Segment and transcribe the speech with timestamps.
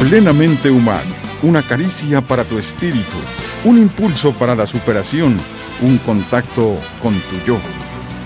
[0.00, 1.10] Plenamente humano,
[1.42, 3.16] una caricia para tu espíritu,
[3.64, 5.36] un impulso para la superación,
[5.80, 7.58] un contacto con tu yo,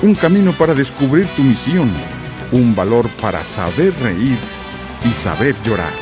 [0.03, 1.89] un camino para descubrir tu misión,
[2.51, 4.37] un valor para saber reír
[5.09, 5.93] y saber llorar.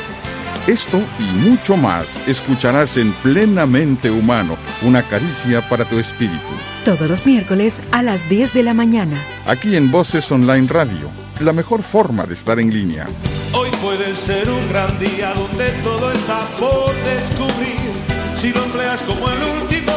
[0.67, 6.49] Esto y mucho más escucharás en Plenamente Humano, una caricia para tu espíritu.
[6.85, 9.17] Todos los miércoles a las 10 de la mañana.
[9.47, 11.11] Aquí en Voces Online Radio,
[11.41, 13.07] la mejor forma de estar en línea.
[13.53, 13.68] Hoy
[14.19, 17.79] ser un gran día donde todo está por descubrir.
[18.35, 19.93] Si lo empleas como el último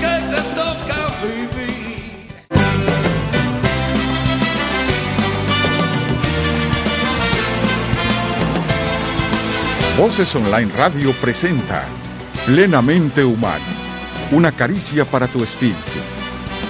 [0.00, 1.50] que te toca vivir.
[9.98, 11.84] Voces Online Radio presenta
[12.46, 13.64] Plenamente Humano,
[14.30, 16.19] una caricia para tu espíritu.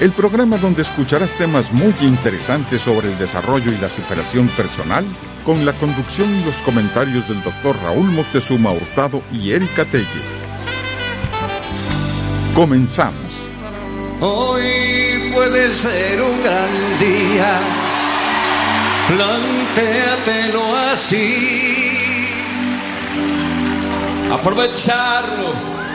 [0.01, 5.05] El programa donde escucharás temas muy interesantes sobre el desarrollo y la superación personal
[5.45, 10.41] con la conducción y los comentarios del doctor Raúl Moctezuma Hurtado y Erika Telles.
[12.55, 13.31] Comenzamos.
[14.23, 17.61] Hoy puede ser un gran día,
[19.07, 22.27] plantéatelo así.
[24.33, 25.53] Aprovecharlo,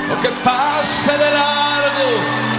[0.10, 2.55] lo que pase de largo,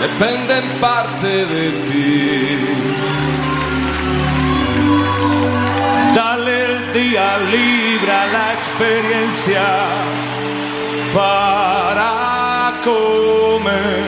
[0.00, 2.58] depende en parte de ti.
[6.14, 9.66] Dale el día libre a la experiencia
[11.14, 14.00] para comenzar.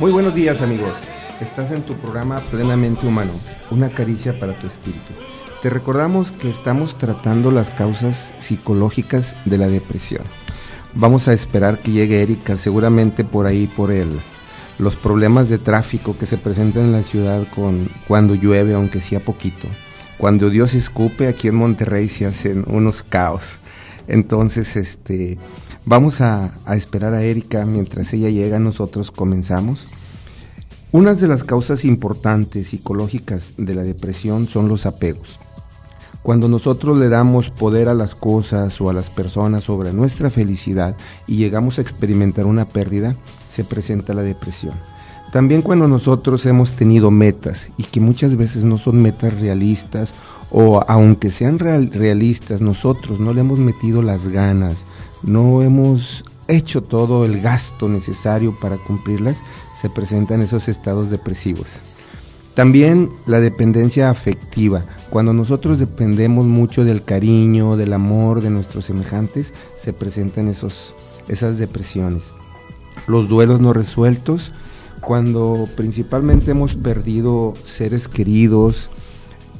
[0.00, 0.94] Muy buenos días amigos.
[1.42, 3.32] Estás en tu programa Plenamente Humano,
[3.70, 5.12] una caricia para tu espíritu.
[5.60, 10.22] Te recordamos que estamos tratando las causas psicológicas de la depresión.
[10.94, 14.08] Vamos a esperar que llegue Erika, seguramente por ahí por el
[14.78, 19.20] los problemas de tráfico que se presentan en la ciudad con cuando llueve, aunque sea
[19.20, 19.68] poquito.
[20.16, 23.58] Cuando Dios escupe, aquí en Monterrey se hacen unos caos.
[24.08, 25.36] Entonces, este,
[25.84, 29.86] vamos a, esperar a Erika mientras ella llega, nosotros comenzamos.
[30.92, 35.38] Unas de las causas importantes psicológicas de la depresión son los apegos.
[36.22, 40.96] Cuando nosotros le damos poder a las cosas o a las personas sobre nuestra felicidad
[41.26, 43.16] y llegamos a experimentar una pérdida,
[43.50, 44.74] se presenta la depresión.
[45.32, 50.12] También cuando nosotros hemos tenido metas y que muchas veces no son metas realistas
[50.50, 54.84] o aunque sean real- realistas, nosotros no le hemos metido las ganas,
[55.22, 59.42] no hemos hecho todo el gasto necesario para cumplirlas,
[59.80, 61.66] se presentan esos estados depresivos.
[62.54, 64.82] También la dependencia afectiva.
[65.08, 70.94] Cuando nosotros dependemos mucho del cariño, del amor de nuestros semejantes, se presentan esos,
[71.28, 72.34] esas depresiones.
[73.06, 74.52] Los duelos no resueltos,
[75.00, 78.90] cuando principalmente hemos perdido seres queridos,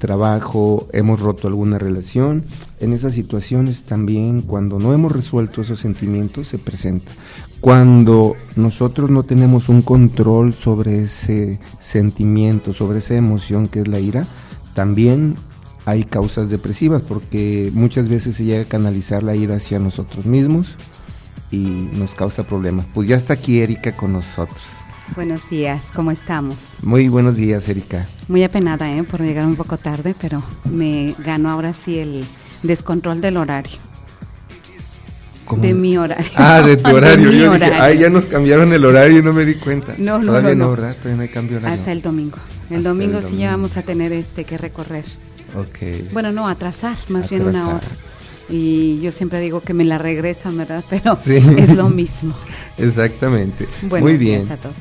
[0.01, 2.45] trabajo, hemos roto alguna relación,
[2.81, 7.13] en esas situaciones también cuando no hemos resuelto esos sentimientos se presenta.
[7.61, 14.01] Cuando nosotros no tenemos un control sobre ese sentimiento, sobre esa emoción que es la
[14.01, 14.25] ira,
[14.75, 15.37] también
[15.85, 20.77] hay causas depresivas porque muchas veces se llega a canalizar la ira hacia nosotros mismos
[21.51, 22.87] y nos causa problemas.
[22.95, 24.80] Pues ya está aquí Erika con nosotros.
[25.17, 26.55] Buenos días, ¿cómo estamos?
[26.83, 28.07] Muy buenos días, Erika.
[28.29, 29.03] Muy apenada ¿eh?
[29.03, 32.25] por llegar un poco tarde, pero me ganó ahora sí el
[32.63, 33.79] descontrol del horario.
[35.45, 35.63] ¿Cómo?
[35.63, 36.31] De mi horario.
[36.37, 37.31] Ah, de tu horario.
[37.33, 39.95] Yo dije, ay, ya nos cambiaron el horario y no me di cuenta.
[39.99, 40.71] No, no, Todavía no, no.
[40.71, 40.95] ¿verdad?
[40.97, 41.79] Todavía no hay cambio horario.
[41.79, 42.39] Hasta el domingo.
[42.71, 43.43] El Hasta domingo el sí domingo.
[43.43, 45.05] ya vamos a tener este que recorrer.
[45.57, 46.13] Ok.
[46.13, 47.81] Bueno, no, atrasar, más bien una hora.
[48.51, 50.85] Y yo siempre digo que me la regresan, ¿verdad?
[50.91, 51.37] Pero Sí.
[51.57, 52.35] es lo mismo.
[52.79, 53.69] Exactamente.
[53.83, 54.41] Buenos Muy bien.
[54.47, 54.75] días a todos.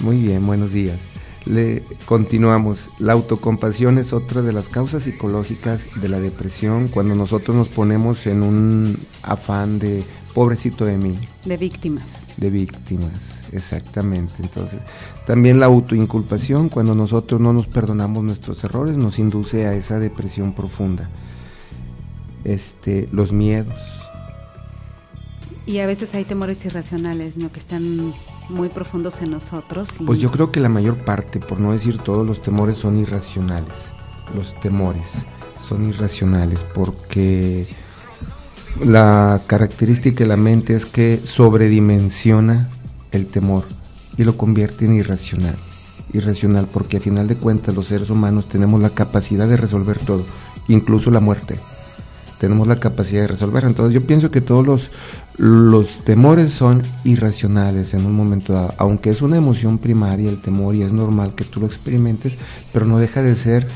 [0.00, 0.98] Muy bien, buenos días.
[1.46, 2.88] Le continuamos.
[2.98, 8.26] La autocompasión es otra de las causas psicológicas de la depresión cuando nosotros nos ponemos
[8.26, 10.02] en un afán de
[10.34, 11.12] pobrecito de mí,
[11.46, 12.04] De víctimas.
[12.36, 14.34] de víctimas, exactamente.
[14.42, 14.80] Entonces,
[15.26, 20.52] también la autoinculpación, cuando nosotros no nos perdonamos nuestros errores, nos induce a esa depresión
[20.52, 21.08] profunda.
[22.46, 23.74] Este, los miedos.
[25.66, 27.50] Y a veces hay temores irracionales, ¿no?
[27.50, 28.12] Que están
[28.48, 29.88] muy profundos en nosotros.
[29.98, 32.98] y- Pues yo creo que la mayor parte, por no decir todos los temores son
[32.98, 33.92] irracionales.
[34.34, 35.26] Los temores
[35.58, 37.66] son irracionales porque
[38.84, 42.68] la característica de la mente es que sobredimensiona
[43.10, 43.64] el temor
[44.16, 45.56] y lo convierte en irracional.
[46.12, 50.24] irracional, porque a final de cuentas los seres humanos tenemos la capacidad de resolver todo,
[50.68, 51.58] incluso la muerte.
[52.38, 53.64] Tenemos la capacidad de resolver.
[53.64, 54.90] Entonces yo pienso que todos los,
[55.38, 60.74] los temores son irracionales en un momento dado, aunque es una emoción primaria el temor
[60.74, 62.36] y es normal que tú lo experimentes,
[62.72, 63.66] pero no deja de ser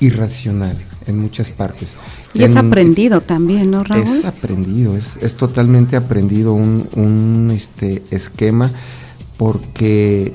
[0.00, 0.76] irracional
[1.06, 1.94] en muchas partes.
[2.34, 4.02] Y es aprendido también, ¿no, Raúl?
[4.02, 8.70] Es aprendido, es, es totalmente aprendido un, un este, esquema
[9.38, 10.34] porque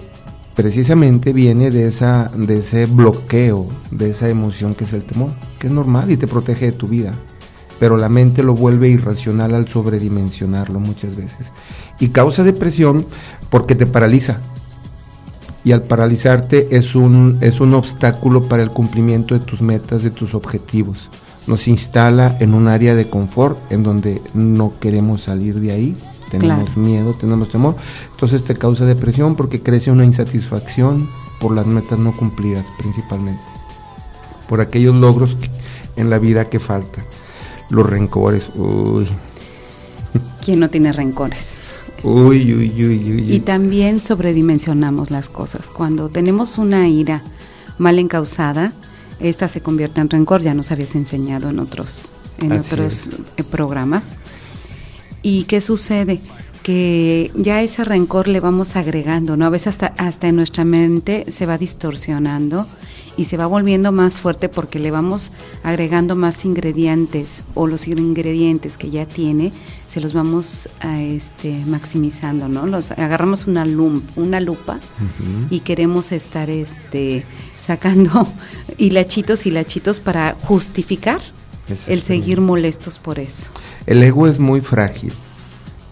[0.55, 5.29] precisamente viene de, esa, de ese bloqueo, de esa emoción que es el temor,
[5.59, 7.13] que es normal y te protege de tu vida.
[7.81, 11.51] Pero la mente lo vuelve irracional al sobredimensionarlo muchas veces.
[11.99, 13.07] Y causa depresión
[13.49, 14.37] porque te paraliza.
[15.63, 20.11] Y al paralizarte es un, es un obstáculo para el cumplimiento de tus metas, de
[20.11, 21.09] tus objetivos.
[21.47, 25.97] Nos instala en un área de confort en donde no queremos salir de ahí,
[26.29, 27.77] tenemos miedo, tenemos temor,
[28.11, 33.41] entonces te causa depresión porque crece una insatisfacción por las metas no cumplidas principalmente,
[34.47, 35.35] por aquellos logros
[35.95, 37.05] en la vida que faltan,
[37.71, 39.07] los rencores, uy.
[40.43, 41.55] ¿Quién no tiene rencores?
[42.03, 45.67] Uy, uy, uy, uy, Y también sobredimensionamos las cosas.
[45.67, 47.21] Cuando tenemos una ira
[47.77, 48.73] mal encausada,
[49.19, 52.09] esta se convierte en rencor, ya nos habías enseñado en otros,
[52.39, 54.15] en otros eh, programas.
[55.21, 56.21] ¿Y qué sucede?
[56.63, 59.45] Que ya ese rencor le vamos agregando, ¿no?
[59.45, 62.65] A veces hasta, hasta en nuestra mente se va distorsionando
[63.17, 65.31] y se va volviendo más fuerte porque le vamos
[65.63, 69.51] agregando más ingredientes o los ingredientes que ya tiene
[69.87, 72.65] se los vamos a este maximizando, ¿no?
[72.65, 73.65] Los agarramos una
[74.15, 74.79] una lupa
[75.49, 77.25] y queremos estar este
[77.57, 78.25] sacando
[78.77, 81.19] hilachitos, hilachitos para justificar
[81.87, 83.51] el seguir molestos por eso.
[83.85, 85.11] El ego es muy frágil,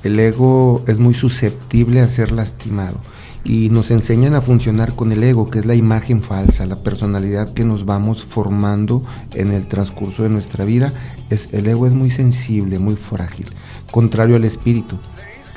[0.03, 3.01] el ego es muy susceptible a ser lastimado
[3.43, 7.53] y nos enseñan a funcionar con el ego, que es la imagen falsa, la personalidad
[7.53, 9.03] que nos vamos formando
[9.33, 10.93] en el transcurso de nuestra vida.
[11.29, 13.47] Es, el ego es muy sensible, muy frágil,
[13.91, 14.97] contrario al espíritu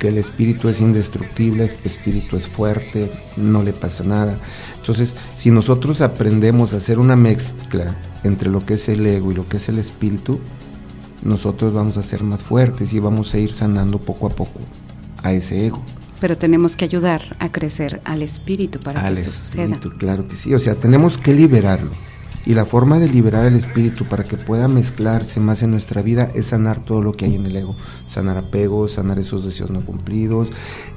[0.03, 4.37] que el espíritu es indestructible, el espíritu es fuerte, no le pasa nada.
[4.81, 7.95] Entonces, si nosotros aprendemos a hacer una mezcla
[8.25, 10.41] entre lo que es el ego y lo que es el espíritu,
[11.23, 14.59] nosotros vamos a ser más fuertes y vamos a ir sanando poco a poco
[15.23, 15.81] a ese ego.
[16.23, 19.81] Pero tenemos que ayudar a crecer al espíritu para que eso suceda.
[19.99, 21.91] Claro que sí, o sea, tenemos que liberarlo.
[22.47, 26.31] Y la forma de liberar el espíritu para que pueda mezclarse más en nuestra vida
[26.33, 27.75] es sanar todo lo que hay en el ego.
[28.07, 30.51] Sanar apegos, sanar esos deseos no cumplidos,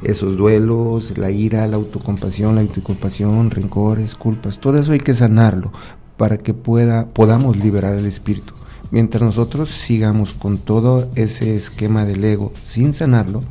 [0.03, 4.59] esos duelos, la ira, la autocompasión, la autocompasión, rencores, culpas.
[4.59, 5.71] Todo eso hay que sanarlo
[6.17, 8.53] para que pueda, podamos liberar el espíritu.
[8.91, 13.41] Mientras nosotros sigamos con todo ese esquema del ego sin sanarlo,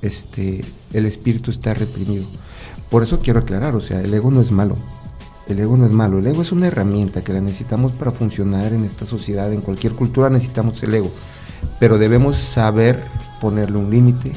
[0.00, 0.62] este,
[0.94, 2.24] el espíritu está reprimido.
[2.88, 4.76] Por eso quiero aclarar, o sea, el ego no es malo,
[5.48, 8.72] el ego no es malo, el ego es una herramienta que la necesitamos para funcionar
[8.72, 11.10] en esta sociedad, en cualquier cultura necesitamos el ego,
[11.80, 13.04] pero debemos saber
[13.40, 14.32] ponerle un límite,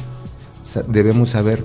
[0.87, 1.63] debemos saber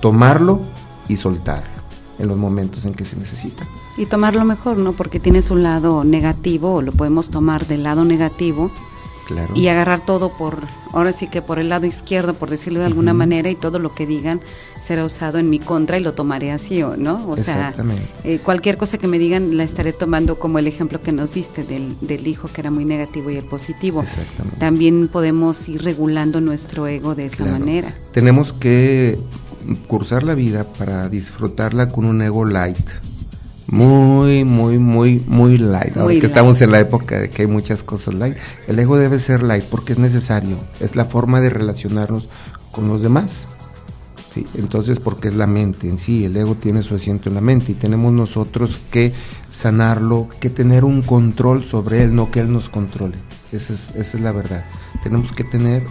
[0.00, 0.60] tomarlo
[1.08, 1.74] y soltarlo
[2.18, 3.64] en los momentos en que se necesita.
[3.96, 4.92] Y tomarlo mejor, ¿no?
[4.92, 8.70] Porque tienes un lado negativo o lo podemos tomar del lado negativo
[9.54, 10.62] y agarrar todo por,
[10.92, 13.94] ahora sí que por el lado izquierdo, por decirlo de alguna manera, y todo lo
[13.94, 14.40] que digan
[14.82, 17.26] será usado en mi contra y lo tomaré así, ¿no?
[17.28, 17.72] O sea,
[18.22, 21.64] eh, cualquier cosa que me digan la estaré tomando como el ejemplo que nos diste
[21.64, 24.04] del, del hijo que era muy negativo y el positivo.
[24.58, 27.94] También podemos ir regulando nuestro ego de esa manera.
[28.12, 29.18] Tenemos que
[29.86, 32.78] cursar la vida para disfrutarla con un ego light
[33.66, 35.96] muy, muy, muy, muy light.
[35.96, 39.18] Ahora que estamos en la época de que hay muchas cosas light, el ego debe
[39.18, 42.28] ser light porque es necesario, es la forma de relacionarnos
[42.72, 43.48] con los demás.
[44.30, 47.40] Sí, entonces, porque es la mente en sí, el ego tiene su asiento en la
[47.40, 49.12] mente y tenemos nosotros que
[49.50, 53.16] sanarlo, que tener un control sobre él, no que él nos controle.
[53.52, 54.64] Esa es, esa es la verdad.
[55.04, 55.84] Tenemos que tener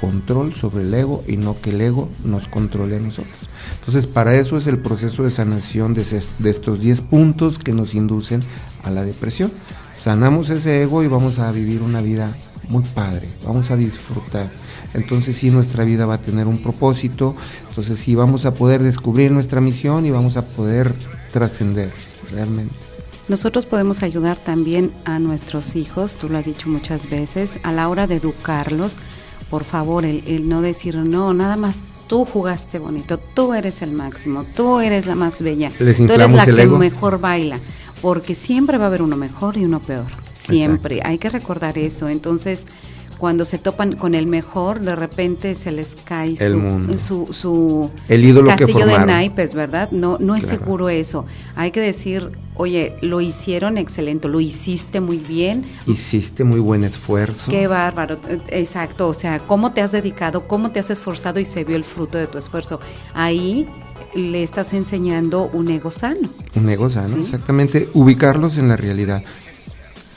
[0.00, 3.36] control sobre el ego y no que el ego nos controle a nosotros.
[3.80, 8.42] Entonces, para eso es el proceso de sanación de, estos 10 puntos que nos inducen
[8.84, 9.52] a la depresión.
[9.94, 12.36] Sanamos ese ego y vamos a vivir una vida
[12.68, 14.50] muy padre, vamos a disfrutar.
[14.94, 17.34] Entonces sí, nuestra vida va a tener un propósito,
[17.68, 20.94] entonces sí, vamos a poder descubrir nuestra misión y vamos a poder
[21.32, 21.90] trascender
[22.32, 22.74] realmente.
[23.28, 27.88] Nosotros podemos ayudar también a nuestros hijos, tú lo has dicho muchas veces, a la
[27.88, 28.96] hora de educarlos,
[29.50, 34.44] por favor, el, no decir, no, nada más tú jugaste bonito, tú eres el máximo,
[34.56, 37.58] tú eres la más bella, tú eres la que mejor baila,
[38.00, 42.08] porque siempre va a haber uno mejor y uno peor, siempre, hay que recordar eso,
[42.08, 42.66] entonces
[43.18, 46.36] cuando se topan con el mejor, de repente se les cae
[46.96, 49.90] su, su, el ídolo castillo de naipes, ¿verdad?
[49.90, 51.26] No, no es seguro eso.
[51.56, 55.64] Hay que decir, oye, lo hicieron excelente, lo hiciste muy bien.
[55.86, 57.50] Hiciste muy buen esfuerzo.
[57.50, 59.08] Qué bárbaro, exacto.
[59.08, 62.18] O sea, cómo te has dedicado, cómo te has esforzado y se vio el fruto
[62.18, 62.78] de tu esfuerzo.
[63.14, 63.68] Ahí
[64.14, 66.28] le estás enseñando un ego sano.
[66.54, 67.88] Un ego sano, exactamente.
[67.94, 69.22] Ubicarlos en la realidad.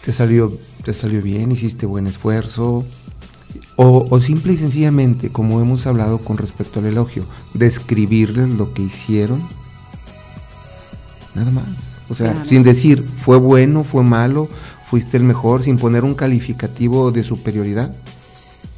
[0.06, 2.86] Te salió te salió bien, hiciste buen esfuerzo,
[3.84, 9.42] o, simple y sencillamente, como hemos hablado con respecto al elogio, describirles lo que hicieron,
[11.34, 11.66] nada más.
[12.08, 14.50] O sea, sin decir fue bueno, fue malo,
[14.88, 17.96] fuiste el mejor, sin poner un calificativo de superioridad.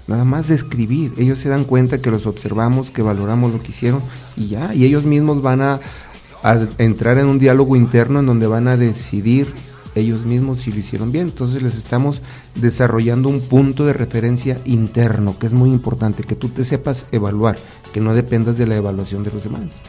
[0.07, 1.13] Nada más describir.
[1.17, 4.01] Ellos se dan cuenta que los observamos, que valoramos lo que hicieron
[4.37, 4.73] y ya.
[4.73, 5.79] Y ellos mismos van a
[6.77, 9.53] entrar en un diálogo interno en donde van a decidir
[9.95, 11.27] ellos mismos si lo hicieron bien.
[11.27, 12.21] Entonces les estamos
[12.55, 17.57] desarrollando un punto de referencia interno, que es muy importante, que tú te sepas evaluar,
[17.93, 19.81] que no dependas de la evaluación de los demás.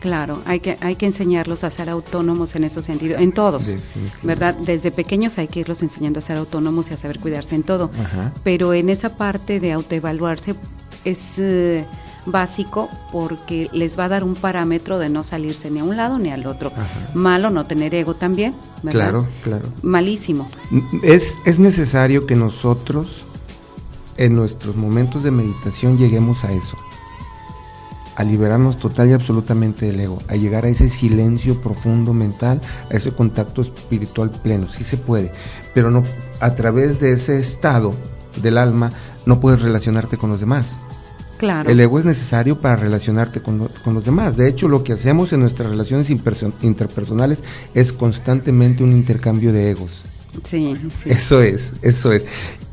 [0.00, 3.74] Claro, hay que, hay que enseñarlos a ser autónomos en ese sentido, en todos,
[4.22, 4.56] ¿verdad?
[4.56, 7.90] Desde pequeños hay que irlos enseñando a ser autónomos y a saber cuidarse en todo,
[8.44, 10.54] pero en esa parte de autoevaluarse
[11.04, 11.38] es...
[11.38, 11.84] Eh,
[12.32, 16.18] básico porque les va a dar un parámetro de no salirse ni a un lado
[16.18, 16.72] ni al otro.
[17.14, 19.10] Malo no tener ego también, ¿verdad?
[19.10, 19.68] Claro, claro.
[19.82, 20.48] Malísimo.
[21.02, 23.24] Es, es necesario que nosotros
[24.16, 26.76] en nuestros momentos de meditación lleguemos a eso,
[28.16, 32.96] a liberarnos total y absolutamente del ego, a llegar a ese silencio profundo mental, a
[32.96, 34.68] ese contacto espiritual pleno.
[34.68, 35.32] Sí se puede,
[35.72, 36.02] pero no
[36.40, 37.94] a través de ese estado
[38.42, 38.92] del alma
[39.24, 40.76] no puedes relacionarte con los demás.
[41.40, 44.36] El ego es necesario para relacionarte con, los demás.
[44.36, 47.42] De hecho, lo que hacemos en nuestras relaciones interpersonales
[47.74, 50.04] es constantemente un intercambio de egos.
[50.44, 51.10] Sí, sí.
[51.10, 52.24] Eso es, eso es.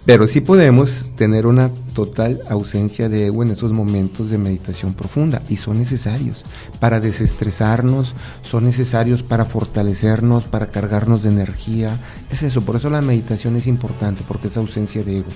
[0.06, 5.42] Pero sí podemos tener una total ausencia de ego en esos momentos de meditación profunda
[5.50, 6.44] y son necesarios
[6.80, 12.00] para desestresarnos, son necesarios para fortalecernos, para cargarnos de energía.
[12.30, 15.30] Es eso, por eso la meditación es importante, porque es ausencia de ego.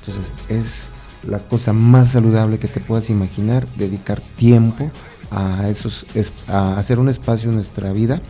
[0.00, 0.90] Entonces, es
[1.26, 4.90] la cosa más saludable que te puedas imaginar, dedicar tiempo
[5.30, 6.06] a, esos,
[6.48, 8.20] a hacer un espacio en nuestra vida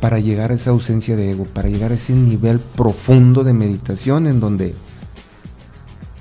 [0.00, 4.26] para llegar a esa ausencia de ego, para llegar a ese nivel profundo de meditación
[4.26, 4.74] en donde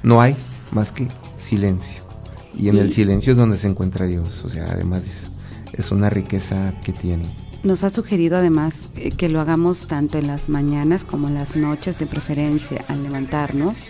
[0.04, 0.36] no hay
[0.72, 1.08] más que
[1.38, 2.04] silencio.
[2.54, 4.46] Y en el silencio es donde se encuentra Dios.
[4.46, 5.30] O sea, además es,
[5.74, 7.36] es una riqueza que tiene.
[7.64, 11.58] Nos ha sugerido además eh, que lo hagamos tanto en las mañanas como en las
[11.58, 13.86] noches, de preferencia al levantarnos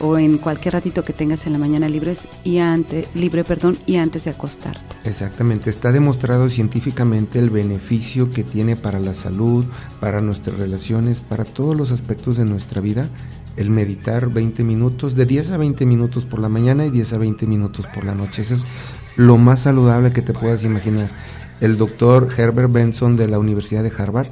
[0.00, 3.96] o en cualquier ratito que tengas en la mañana libres y antes, libre perdón, y
[3.96, 4.96] antes de acostarte.
[5.04, 9.64] Exactamente, está demostrado científicamente el beneficio que tiene para la salud,
[10.00, 13.08] para nuestras relaciones, para todos los aspectos de nuestra vida
[13.56, 17.18] el meditar 20 minutos, de 10 a 20 minutos por la mañana y 10 a
[17.18, 18.42] 20 minutos por la noche.
[18.42, 18.64] Eso es
[19.16, 21.10] lo más saludable que te puedas imaginar.
[21.60, 24.28] El doctor Herbert Benson de la Universidad de Harvard,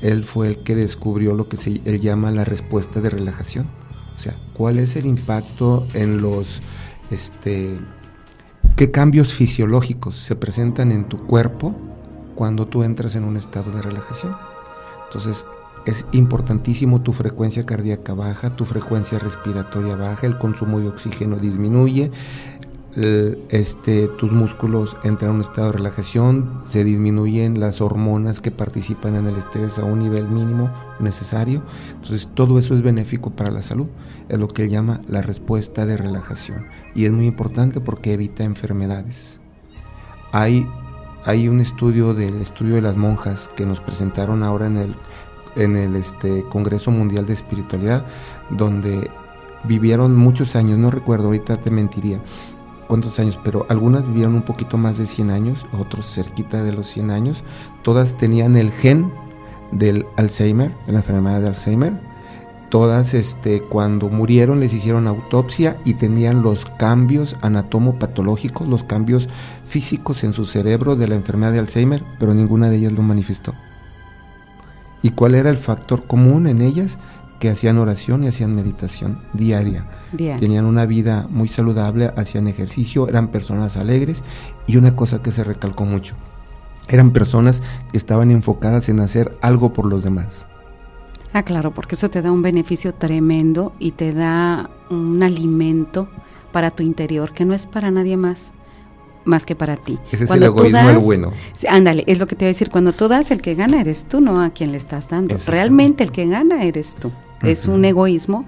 [0.00, 3.66] él fue el que descubrió lo que se, él llama la respuesta de relajación
[4.16, 6.60] o sea, ¿cuál es el impacto en los,
[7.10, 7.78] este,
[8.74, 11.74] qué cambios fisiológicos se presentan en tu cuerpo
[12.34, 14.34] cuando tú entras en un estado de relajación?
[15.04, 15.44] Entonces,
[15.86, 22.10] es importantísimo tu frecuencia cardíaca baja, tu frecuencia respiratoria baja, el consumo de oxígeno disminuye,
[22.96, 29.16] este, tus músculos entran en un estado de relajación, se disminuyen las hormonas que participan
[29.16, 31.62] en el estrés a un nivel mínimo necesario.
[31.90, 33.86] Entonces todo eso es benéfico para la salud.
[34.30, 36.66] Es lo que él llama la respuesta de relajación.
[36.94, 39.40] Y es muy importante porque evita enfermedades.
[40.32, 40.66] Hay,
[41.24, 44.94] hay un estudio del estudio de las monjas que nos presentaron ahora en el,
[45.54, 48.06] en el este, Congreso Mundial de Espiritualidad,
[48.50, 49.10] donde
[49.64, 52.20] vivieron muchos años, no recuerdo, ahorita te mentiría,
[52.86, 56.88] cuántos años, pero algunas vivieron un poquito más de 100 años, otros cerquita de los
[56.88, 57.44] 100 años.
[57.82, 59.12] Todas tenían el gen
[59.72, 61.94] del Alzheimer, de la enfermedad de Alzheimer.
[62.70, 69.28] Todas este, cuando murieron les hicieron autopsia y tenían los cambios anatomopatológicos, los cambios
[69.66, 73.54] físicos en su cerebro de la enfermedad de Alzheimer, pero ninguna de ellas lo manifestó.
[75.02, 76.98] ¿Y cuál era el factor común en ellas?
[77.38, 79.84] que hacían oración y hacían meditación diaria.
[80.16, 84.22] Tenían una vida muy saludable, hacían ejercicio, eran personas alegres
[84.66, 86.14] y una cosa que se recalcó mucho,
[86.88, 90.46] eran personas que estaban enfocadas en hacer algo por los demás.
[91.32, 96.08] Ah, claro, porque eso te da un beneficio tremendo y te da un alimento
[96.52, 98.52] para tu interior que no es para nadie más
[99.26, 99.98] más que para ti.
[100.12, 101.32] Ese es el egoísmo el bueno.
[101.68, 104.06] Ándale, es lo que te voy a decir, cuando tú das, el que gana eres
[104.06, 105.36] tú, no a quien le estás dando.
[105.46, 107.10] Realmente el que gana eres tú.
[107.42, 108.46] Es un egoísmo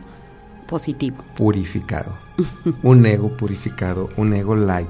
[0.68, 1.16] positivo.
[1.36, 2.12] Purificado.
[2.84, 4.88] un ego purificado, un ego light.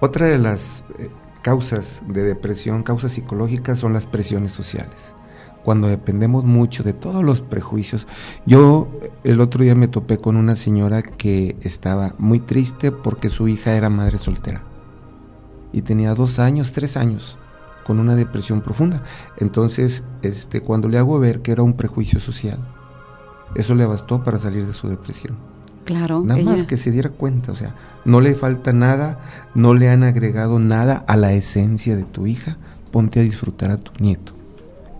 [0.00, 1.08] Otra de las eh,
[1.42, 5.14] causas de depresión, causas psicológicas, son las presiones sociales.
[5.62, 8.08] Cuando dependemos mucho de todos los prejuicios.
[8.46, 8.88] Yo
[9.22, 13.76] el otro día me topé con una señora que estaba muy triste porque su hija
[13.76, 14.62] era madre soltera.
[15.72, 17.38] Y tenía dos años, tres años,
[17.84, 19.04] con una depresión profunda.
[19.38, 22.58] Entonces, este, cuando le hago ver que era un prejuicio social,
[23.54, 25.36] eso le bastó para salir de su depresión.
[25.84, 26.22] Claro.
[26.24, 29.20] Nada más que se diera cuenta, o sea, no le falta nada,
[29.54, 32.56] no le han agregado nada a la esencia de tu hija,
[32.92, 34.32] ponte a disfrutar a tu nieto.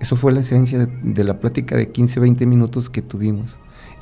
[0.01, 3.59] Eso fue la esencia de, de la plática de 15, 20 minutos que tuvimos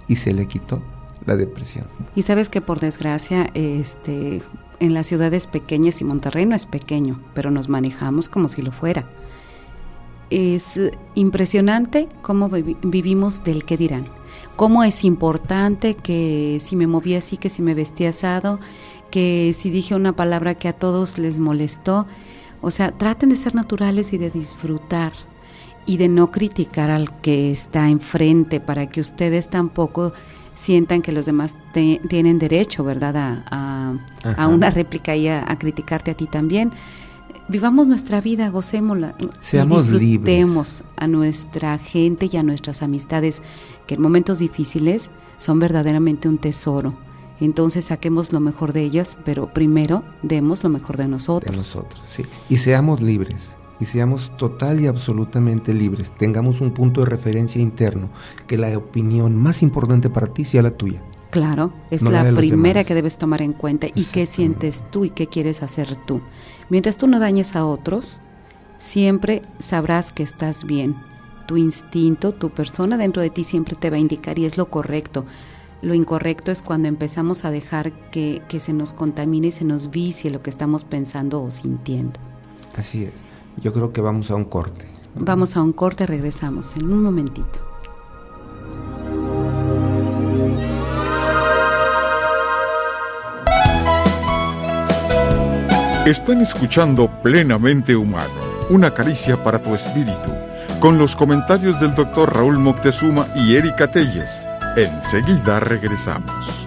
[0.09, 0.83] y se le quitó
[1.26, 1.87] la depresión.
[2.14, 4.42] Y sabes que por desgracia, este,
[4.78, 8.73] en las ciudades pequeñas y Monterrey no es pequeño, pero nos manejamos como si lo
[8.73, 9.04] fuera.
[10.30, 10.80] Es
[11.14, 14.07] impresionante cómo vivimos del que dirán
[14.60, 18.60] cómo es importante que si me moví así, que si me vestí asado,
[19.10, 22.06] que si dije una palabra que a todos les molestó.
[22.60, 25.14] O sea, traten de ser naturales y de disfrutar
[25.86, 30.12] y de no criticar al que está enfrente para que ustedes tampoco
[30.54, 33.94] sientan que los demás tienen derecho, ¿verdad?, a,
[34.36, 36.70] a, una réplica y a, a criticarte a ti también
[37.50, 43.42] vivamos nuestra vida, gocémosla Seamos y disfrutemos a nuestra gente y a nuestras amistades,
[43.90, 46.94] que en momentos difíciles son verdaderamente un tesoro.
[47.40, 51.50] Entonces saquemos lo mejor de ellas, pero primero demos lo mejor de nosotros.
[51.50, 52.23] De nosotros, sí.
[52.49, 56.12] Y seamos libres, y seamos total y absolutamente libres.
[56.16, 58.11] Tengamos un punto de referencia interno,
[58.47, 61.02] que la opinión más importante para ti sea la tuya.
[61.30, 65.26] Claro, es la, primera que debes tomar en cuenta y qué sientes tú y qué
[65.26, 66.20] quieres hacer tú.
[66.68, 68.20] Mientras tú no dañes a otros,
[68.76, 71.09] siempre sabrás que estás bien.
[71.50, 74.71] Tu instinto, tu persona dentro de ti siempre te va a indicar y es lo
[74.71, 75.25] correcto.
[75.83, 79.90] Lo incorrecto es cuando empezamos a dejar que, que se nos contamine y se nos
[79.90, 82.21] vicie lo que estamos pensando o sintiendo.
[82.76, 83.12] Así es.
[83.61, 84.87] Yo creo que vamos a un corte.
[85.16, 87.59] Vamos a un corte, regresamos en un momentito.
[96.06, 98.30] Están escuchando Plenamente Humano,
[98.69, 100.30] una caricia para tu espíritu,
[100.80, 104.47] con los comentarios del doctor Raúl Moctezuma y Erika Telles.
[104.76, 106.66] Enseguida regresamos.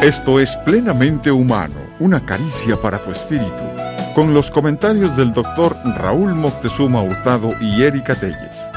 [0.00, 3.62] Esto es Plenamente Humano, una caricia para tu espíritu,
[4.14, 8.68] con los comentarios del doctor Raúl Moctezuma Hurtado y Erika Telles.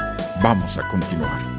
[0.42, 1.55] Vamos a continuar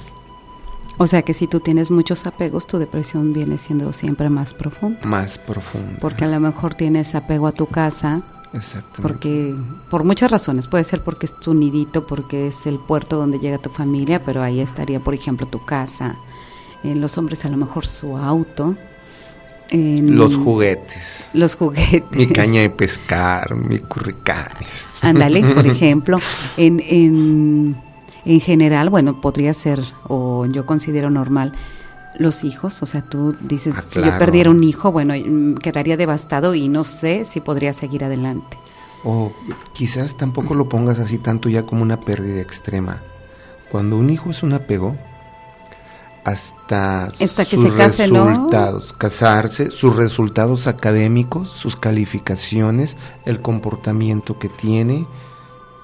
[0.98, 5.00] O sea que si tú tienes muchos apegos, tu depresión viene siendo siempre más profunda.
[5.04, 5.98] Más profunda.
[6.00, 8.22] Porque a lo mejor tienes apego a tu casa.
[8.52, 9.02] Exactamente.
[9.02, 9.54] Porque,
[9.90, 13.58] por muchas razones, puede ser porque es tu nidito, porque es el puerto donde llega
[13.58, 16.16] tu familia, pero ahí estaría, por ejemplo, tu casa.
[16.84, 18.76] En los hombres a lo mejor su auto.
[19.70, 21.30] En los juguetes.
[21.32, 22.16] Los juguetes.
[22.16, 24.86] Mi caña de pescar, mi curricanes.
[25.00, 26.20] Ándale, por ejemplo,
[26.56, 27.76] en, en
[28.24, 31.52] en general, bueno, podría ser, o yo considero normal,
[32.18, 35.96] los hijos, o sea, tú dices, ah, si yo perdiera un hijo, bueno, mm, quedaría
[35.96, 38.56] devastado y no sé si podría seguir adelante.
[39.04, 39.32] O
[39.72, 43.02] quizás tampoco lo pongas así tanto ya como una pérdida extrema.
[43.70, 44.96] Cuando un hijo es un apego,
[46.24, 54.38] hasta, hasta que sus se case, resultados, casarse, sus resultados académicos, sus calificaciones, el comportamiento
[54.38, 55.06] que tiene,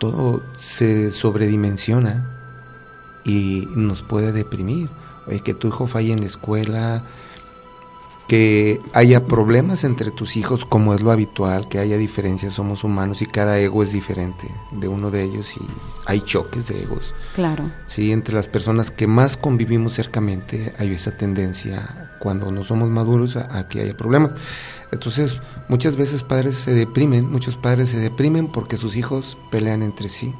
[0.00, 2.24] todo se sobredimensiona
[3.24, 4.88] y nos puede deprimir.
[5.44, 7.04] Que tu hijo falle en la escuela,
[8.30, 13.22] que haya problemas entre tus hijos como es lo habitual, que haya diferencias, somos humanos
[13.22, 15.60] y cada ego es diferente de uno de ellos y
[16.06, 17.12] hay choques de egos.
[17.34, 17.72] Claro.
[17.86, 23.36] Sí, entre las personas que más convivimos cercamente hay esa tendencia cuando no somos maduros
[23.36, 24.32] a, a que haya problemas.
[24.92, 30.06] Entonces, muchas veces padres se deprimen, muchos padres se deprimen porque sus hijos pelean entre
[30.06, 30.32] sí.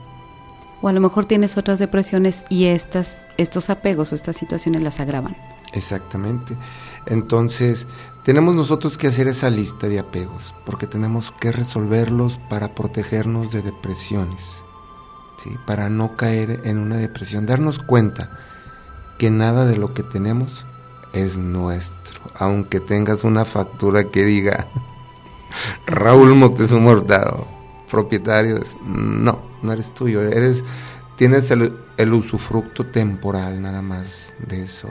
[0.81, 5.01] O a lo mejor tienes otras depresiones y estas, estos apegos o estas situaciones las
[5.01, 5.37] agravan.
[5.73, 6.57] Exactamente.
[7.07, 7.87] Entonces,
[8.25, 13.63] tenemos nosotros que hacer esa lista de apegos, porque tenemos que resolverlos para protegernos de
[13.63, 14.63] depresiones,
[15.39, 15.57] ¿sí?
[15.67, 18.31] para no caer en una depresión, darnos cuenta
[19.19, 20.67] que nada de lo que tenemos
[21.13, 24.69] es nuestro, aunque tengas una factura que diga
[25.87, 27.47] Raúl Moctezuma Hurtado,
[27.91, 30.63] propietario, es, no, no eres tuyo, eres,
[31.17, 34.89] tienes el, el usufructo temporal nada más de eso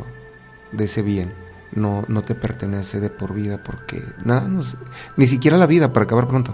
[0.71, 1.33] de ese bien.
[1.73, 4.75] No, no te pertenece de por vida porque nada nos,
[5.17, 6.53] ni siquiera la vida para acabar pronto.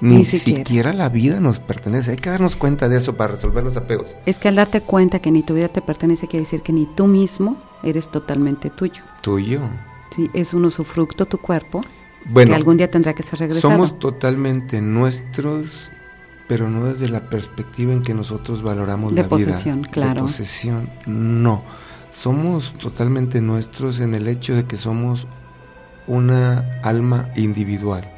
[0.00, 0.58] Ni, Ni siquiera.
[0.64, 0.92] siquiera.
[0.92, 2.12] la vida nos pertenece.
[2.12, 4.16] Hay que darnos cuenta de eso para resolver los apegos.
[4.26, 6.86] Es que al darte cuenta que ni tu vida te pertenece, quiere decir que ni
[6.86, 9.02] tú mismo eres totalmente tuyo.
[9.20, 9.60] Tuyo.
[10.14, 11.80] Sí, es un usufructo tu cuerpo
[12.26, 13.72] Bueno, que algún día tendrá que ser regresado.
[13.72, 15.90] somos totalmente nuestros,
[16.48, 19.90] pero no desde la perspectiva en que nosotros valoramos De la posesión, vida.
[19.90, 20.14] claro.
[20.14, 21.62] De posesión, no.
[22.14, 25.26] Somos totalmente nuestros en el hecho de que somos
[26.06, 28.08] una alma individual,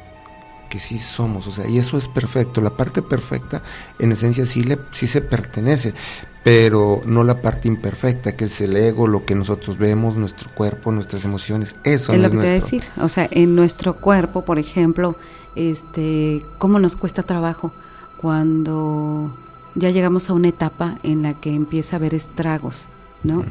[0.69, 2.61] que sí somos, o sea, y eso es perfecto.
[2.61, 3.63] La parte perfecta,
[3.97, 5.95] en esencia, sí, le, sí se pertenece,
[6.43, 10.91] pero no la parte imperfecta, que es el ego, lo que nosotros vemos, nuestro cuerpo,
[10.91, 12.77] nuestras emociones, eso es no lo es que te voy a nuestro.
[12.77, 12.83] decir.
[13.01, 15.15] O sea, en nuestro cuerpo, por ejemplo,
[15.55, 17.73] este, cómo nos cuesta trabajo
[18.17, 19.35] cuando
[19.73, 22.85] ya llegamos a una etapa en la que empieza a haber estragos,
[23.27, 23.45] ¿no?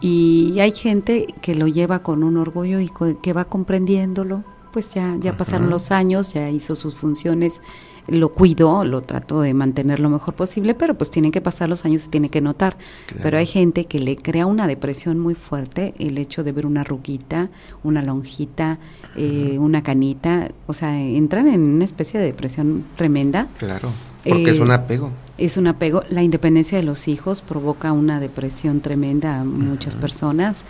[0.00, 2.90] Y hay gente que lo lleva con un orgullo y
[3.22, 7.60] que va comprendiéndolo, pues ya, ya pasaron los años, ya hizo sus funciones,
[8.06, 11.84] lo cuidó, lo trató de mantener lo mejor posible, pero pues tienen que pasar los
[11.84, 12.76] años, se tiene que notar.
[13.06, 13.22] Claro.
[13.22, 16.84] Pero hay gente que le crea una depresión muy fuerte el hecho de ver una
[16.84, 17.50] ruguita,
[17.82, 18.78] una lonjita,
[19.16, 23.48] eh, una canita, o sea, entran en una especie de depresión tremenda.
[23.58, 23.90] Claro,
[24.24, 25.10] porque es Eh, un apego.
[25.38, 26.02] Es un apego.
[26.10, 30.64] La independencia de los hijos provoca una depresión tremenda a muchas personas.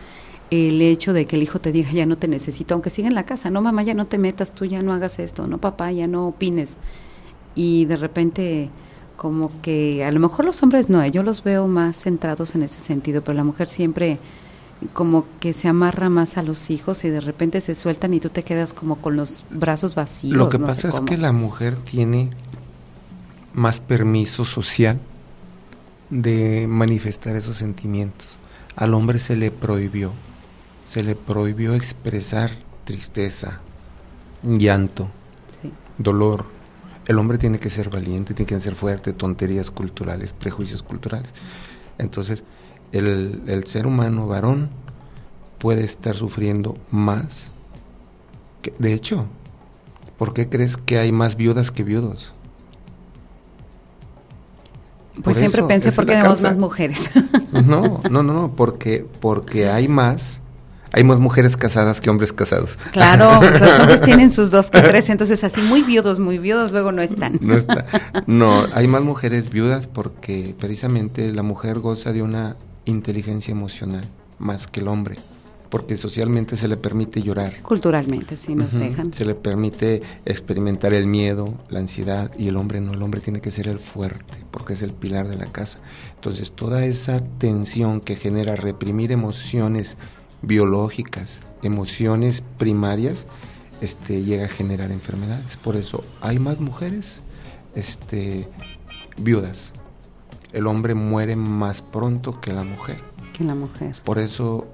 [0.50, 3.14] El hecho de que el hijo te diga, ya no te necesito, aunque siga en
[3.14, 5.90] la casa, no mamá, ya no te metas, tú ya no hagas esto, no papá,
[5.92, 6.76] ya no opines.
[7.54, 8.70] Y de repente,
[9.16, 12.62] como que a lo mejor los hombres no, eh, yo los veo más centrados en
[12.62, 14.18] ese sentido, pero la mujer siempre
[14.92, 18.28] como que se amarra más a los hijos y de repente se sueltan y tú
[18.28, 20.36] te quedas como con los brazos vacíos.
[20.36, 22.30] Lo que no pasa es que la mujer tiene
[23.58, 24.98] más permiso social
[26.10, 28.38] de manifestar esos sentimientos.
[28.76, 30.12] Al hombre se le prohibió,
[30.84, 32.50] se le prohibió expresar
[32.84, 33.60] tristeza,
[34.42, 35.08] llanto,
[35.60, 35.72] Sí.
[35.98, 36.46] dolor.
[37.06, 41.32] El hombre tiene que ser valiente, tiene que ser fuerte, tonterías culturales, prejuicios culturales.
[41.98, 42.44] Entonces,
[42.92, 44.70] el, el ser humano varón
[45.58, 47.50] puede estar sufriendo más.
[48.62, 49.26] que- de hecho,
[50.18, 52.32] ¿por qué crees que hay más viudas que viudos?
[55.22, 57.00] Pues Por siempre eso, pensé esa por es qué la tenemos más mujeres.
[57.52, 60.40] No, no, no, no, porque, porque hay más,
[60.92, 62.78] hay más mujeres casadas que hombres casados.
[62.92, 66.70] Claro, pues los hombres tienen sus dos que tres, entonces así muy viudos, muy viudos,
[66.70, 67.38] luego no están.
[67.40, 67.86] No está.
[68.26, 74.04] No, hay más mujeres viudas porque precisamente la mujer goza de una inteligencia emocional
[74.38, 75.16] más que el hombre,
[75.70, 77.60] porque socialmente se le permite llorar.
[77.62, 79.12] Culturalmente, sí nos dejan.
[79.12, 83.40] Se le permite experimentar el miedo, la ansiedad y el hombre no, el hombre tiene
[83.40, 85.78] que ser el fuerte porque es el pilar de la casa.
[86.14, 89.96] Entonces toda esa tensión que genera reprimir emociones
[90.42, 93.26] biológicas, emociones primarias,
[93.80, 95.56] este, llega a generar enfermedades.
[95.56, 97.22] Por eso hay más mujeres
[97.74, 98.48] este,
[99.18, 99.72] viudas.
[100.52, 102.96] El hombre muere más pronto que la mujer.
[103.36, 103.96] Que la mujer.
[104.04, 104.66] Por eso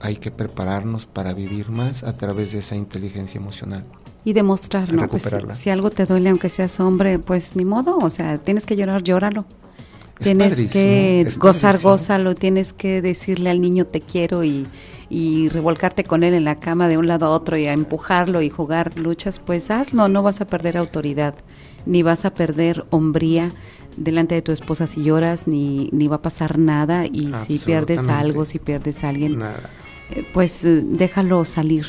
[0.00, 3.84] hay que prepararnos para vivir más a través de esa inteligencia emocional.
[4.24, 5.06] Y demostrar, ¿no?
[5.08, 5.54] Pues Recuperarla.
[5.54, 9.02] si algo te duele, aunque seas hombre, pues ni modo, o sea, tienes que llorar,
[9.02, 9.44] llóralo.
[10.18, 14.66] tienes que gozar, gózalo, tienes que decirle al niño te quiero y,
[15.08, 18.42] y revolcarte con él en la cama de un lado a otro y a empujarlo
[18.42, 21.34] y jugar luchas, pues hazlo, no vas a perder autoridad,
[21.84, 23.52] ni vas a perder hombría
[23.96, 28.08] delante de tu esposa si lloras, ni, ni va a pasar nada y si pierdes
[28.08, 29.44] algo, si pierdes a alguien, eh,
[30.32, 31.86] pues eh, déjalo salir,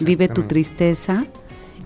[0.00, 1.24] vive tu tristeza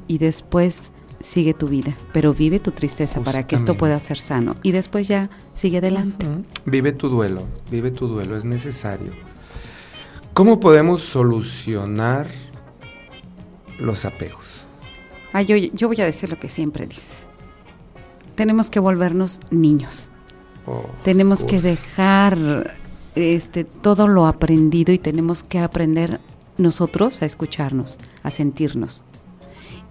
[0.06, 4.56] y después sigue tu vida, pero vive tu tristeza para que esto pueda ser sano
[4.62, 6.26] y después ya sigue adelante.
[6.66, 9.12] Vive tu duelo, vive tu duelo, es necesario.
[10.34, 12.26] ¿Cómo podemos solucionar
[13.78, 14.66] los apegos?
[15.32, 17.26] Ah, yo, yo voy a decir lo que siempre dices.
[18.34, 20.08] Tenemos que volvernos niños.
[20.66, 22.76] Oh, tenemos que dejar
[23.14, 26.20] este, todo lo aprendido y tenemos que aprender
[26.56, 29.02] nosotros a escucharnos, a sentirnos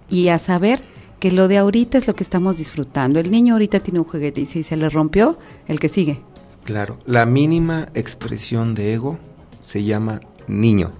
[0.08, 0.82] y a saber
[1.20, 3.18] que lo de ahorita es lo que estamos disfrutando.
[3.18, 6.20] El niño ahorita tiene un juguete y si se le rompió, el que sigue.
[6.64, 9.18] Claro, la mínima expresión de ego
[9.60, 10.92] se llama niño.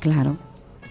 [0.00, 0.36] Claro.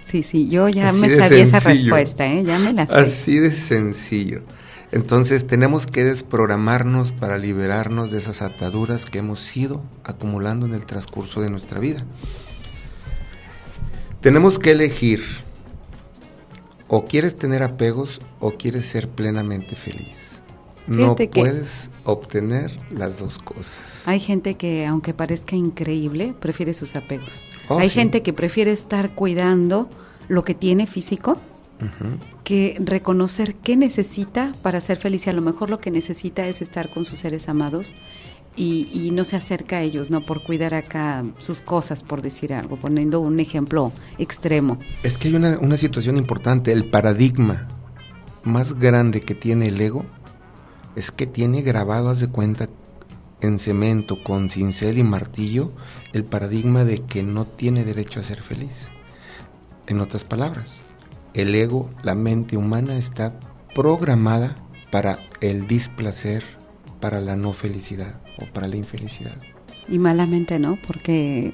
[0.06, 2.44] Sí, sí, yo ya me sabía esa respuesta, ¿eh?
[2.44, 2.96] ya me la sé.
[2.96, 4.42] Así de sencillo.
[4.91, 10.86] Entonces tenemos que desprogramarnos para liberarnos de esas ataduras que hemos ido acumulando en el
[10.86, 12.04] transcurso de nuestra vida.
[14.21, 15.23] Tenemos que elegir
[16.88, 20.41] o quieres tener apegos o quieres ser plenamente feliz.
[20.88, 24.08] no puedes obtener las dos cosas.
[24.08, 27.43] Hay gente que, aunque parezca increíble, prefiere sus apegos.
[27.67, 29.88] Oh, Hay gente que prefiere estar cuidando
[30.28, 31.39] lo que tiene físico
[32.44, 35.28] que reconocer qué necesita para ser feliz.
[35.28, 37.94] Y a lo mejor lo que necesita es estar con sus seres amados
[38.56, 40.22] y, no se acerca a ellos, ¿no?
[40.22, 44.78] Por cuidar acá sus cosas, por decir algo, poniendo un ejemplo extremo.
[45.04, 47.68] Es que hay una, una situación importante, el paradigma
[48.44, 50.06] más grande que tiene el ego
[50.96, 52.68] es que tiene grabado, haz de cuenta,
[53.42, 55.72] en cemento, con cincel y martillo,
[56.12, 58.89] el paradigma de que no tiene derecho a ser feliz.
[59.88, 60.82] En otras palabras,
[61.34, 63.39] el ego, la mente humana está
[63.76, 64.56] programada
[64.92, 66.44] para el displacer,
[67.00, 69.38] para la no felicidad o para la infelicidad.
[69.88, 71.54] Y malamente no, porque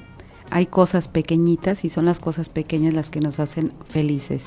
[0.50, 4.44] hay cosas pequeñitas y son las cosas pequeñas las que nos hacen felices,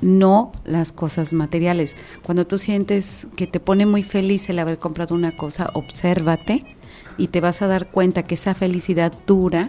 [0.00, 1.96] no las cosas materiales.
[2.22, 6.64] Cuando tú sientes que te pone muy feliz el haber comprado una cosa, obsérvate
[7.16, 9.68] y te vas a dar cuenta que esa felicidad dura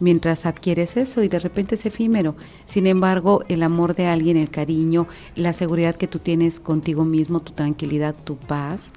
[0.00, 2.36] mientras adquieres eso y de repente es efímero.
[2.64, 7.40] Sin embargo, el amor de alguien, el cariño, la seguridad que tú tienes contigo mismo,
[7.40, 8.92] tu tranquilidad, tu paz,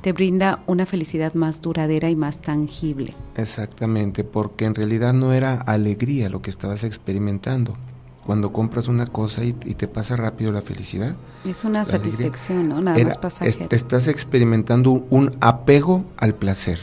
[0.00, 3.14] te brinda una felicidad más duradera y más tangible.
[3.34, 7.76] Exactamente, porque en realidad no era alegría lo que estabas experimentando.
[8.24, 11.14] Cuando compras una cosa y, te pasa rápido la felicidad.
[11.44, 12.80] Es una satisfacción, ¿no?
[12.80, 13.68] Nada más pasajera.
[13.70, 16.80] estás experimentando un apego al placer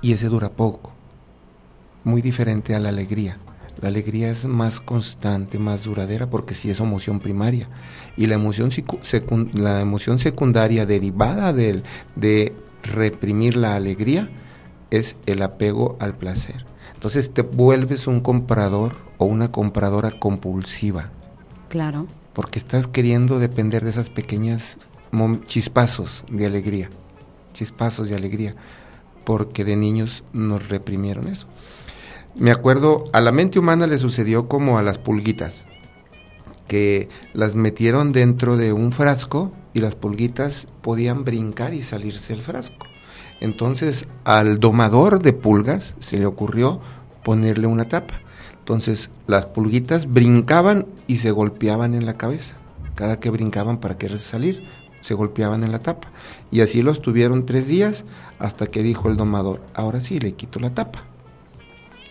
[0.00, 0.95] y ese dura poco.
[2.06, 3.36] Muy diferente a la alegría.
[3.82, 7.68] La alegría es más constante, más duradera, porque sí es emoción primaria.
[8.16, 8.70] Y la emoción,
[9.54, 11.82] la emoción secundaria derivada de,
[12.14, 14.30] de reprimir la alegría
[14.92, 16.64] es el apego al placer.
[16.94, 21.10] Entonces te vuelves un comprador o una compradora compulsiva.
[21.68, 22.06] Claro.
[22.34, 24.78] Porque estás queriendo depender de esas pequeñas
[25.46, 26.88] chispazos de alegría.
[27.52, 28.54] Chispazos de alegría.
[29.24, 31.48] Porque de niños nos reprimieron eso.
[32.38, 35.64] Me acuerdo, a la mente humana le sucedió como a las pulguitas,
[36.68, 42.42] que las metieron dentro de un frasco y las pulguitas podían brincar y salirse del
[42.42, 42.86] frasco.
[43.40, 46.78] Entonces al domador de pulgas se le ocurrió
[47.24, 48.20] ponerle una tapa.
[48.58, 52.58] Entonces las pulguitas brincaban y se golpeaban en la cabeza.
[52.96, 54.66] Cada que brincaban para querer salir,
[55.00, 56.08] se golpeaban en la tapa.
[56.50, 58.04] Y así los tuvieron tres días
[58.38, 61.15] hasta que dijo el domador, ahora sí le quito la tapa.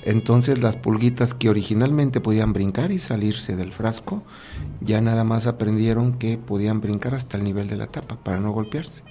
[0.05, 4.23] Entonces las pulguitas que originalmente podían brincar y salirse del frasco,
[4.81, 8.51] ya nada más aprendieron que podían brincar hasta el nivel de la tapa para no
[8.51, 9.03] golpearse.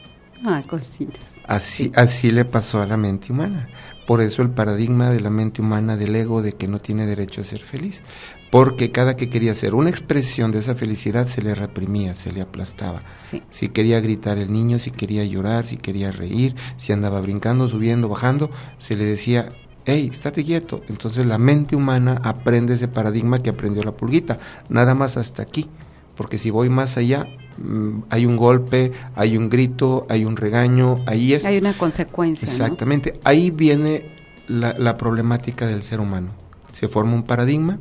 [0.47, 1.25] Ah, cositas.
[1.47, 3.69] Así, así le pasó a la mente humana.
[4.07, 7.41] Por eso el paradigma de la mente humana del ego de que no tiene derecho
[7.41, 8.03] a ser feliz.
[8.51, 12.43] Porque cada que quería hacer una expresión de esa felicidad se le reprimía, se le
[12.43, 13.03] aplastaba.
[13.51, 18.09] Si quería gritar el niño, si quería llorar, si quería reír, si andaba brincando, subiendo,
[18.09, 19.49] bajando, se le decía,
[19.85, 20.83] hey, estate quieto.
[20.89, 25.69] Entonces la mente humana aprende ese paradigma que aprendió la pulguita, nada más hasta aquí,
[26.17, 27.27] porque si voy más allá,
[27.59, 31.45] mm, hay un golpe, hay un grito, hay un regaño, ahí es...
[31.45, 32.47] Hay una consecuencia.
[32.47, 34.15] Exactamente, ahí viene
[34.47, 36.31] la, la problemática del ser humano.
[36.73, 37.79] Se forma un paradigma,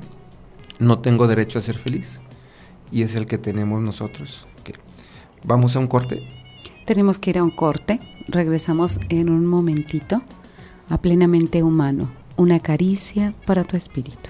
[0.80, 2.20] no tengo derecho a ser feliz,
[2.92, 4.48] y es el que tenemos nosotros.
[5.46, 6.26] Vamos a un corte.
[6.86, 8.00] Tenemos que ir a un corte.
[8.28, 10.22] Regresamos en un momentito
[10.89, 12.10] a plenamente humano.
[12.36, 14.30] Una caricia para tu espíritu.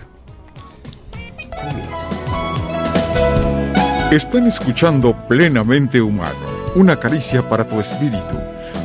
[4.12, 6.36] Están escuchando Plenamente Humano,
[6.76, 8.36] una caricia para tu espíritu,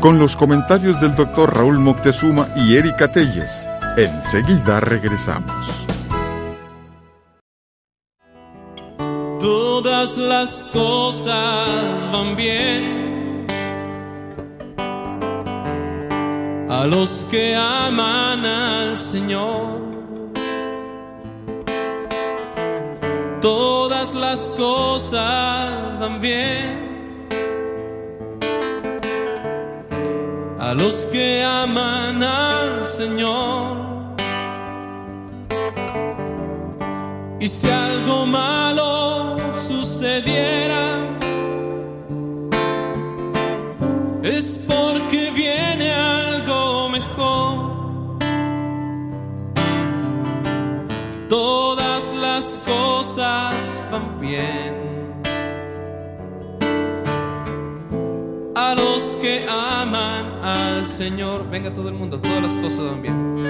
[0.00, 3.50] con los comentarios del doctor Raúl Moctezuma y Erika Telles.
[3.98, 5.86] Enseguida regresamos.
[9.38, 13.17] Todas las cosas van bien
[16.78, 19.80] a los que aman al Señor.
[23.40, 26.88] Todas las cosas van bien
[30.60, 33.76] a los que aman al Señor.
[37.40, 40.97] Y si algo malo sucediera,
[58.54, 63.44] A los que aman al Señor, venga todo el mundo, todas las cosas van bien.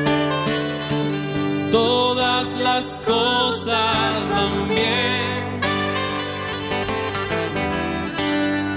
[1.73, 5.61] Todas las cosas van bien.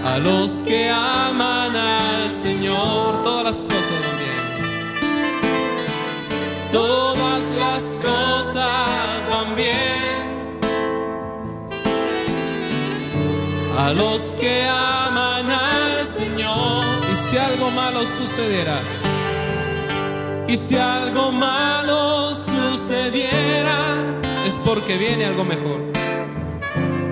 [0.03, 4.41] A los que aman al Señor, todas las cosas van bien.
[6.71, 10.20] Todas las cosas van bien.
[13.77, 16.84] A los que aman al Señor.
[17.12, 18.79] Y si algo malo sucederá.
[20.47, 23.95] Y si algo malo sucediera,
[24.45, 25.81] es porque viene algo mejor.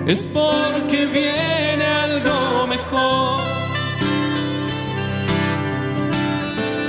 [0.06, 3.40] Es porque viene algo mejor.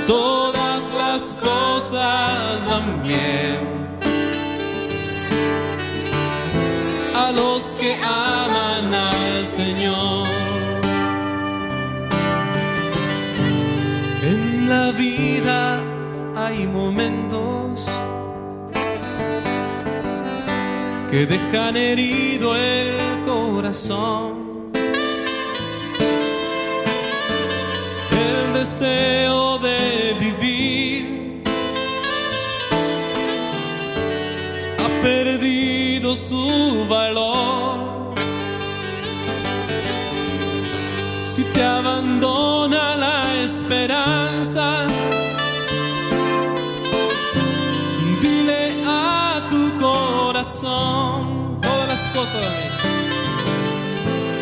[0.06, 3.58] Todas las cosas van bien.
[7.16, 8.51] A los que aman
[9.56, 10.26] Señor.
[14.22, 15.82] En la vida
[16.34, 17.86] hay momentos
[21.10, 24.70] que dejan herido el corazón.
[28.26, 31.42] El deseo de vivir
[34.82, 37.21] ha perdido su valor.
[41.54, 44.86] Te abandona la esperanza,
[48.20, 52.72] dile a tu corazón todas las cosas.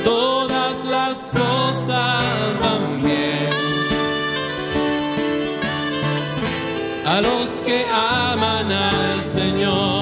[0.05, 2.25] Todas las cosas
[2.61, 3.51] van bien.
[7.07, 10.00] A los que aman al Señor.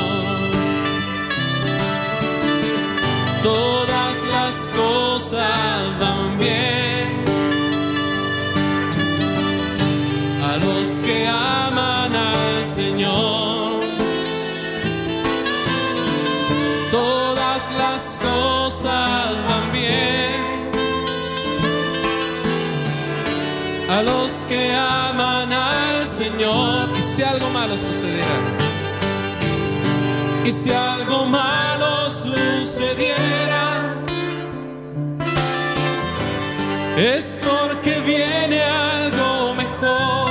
[36.98, 40.28] Es porque viene algo mejor.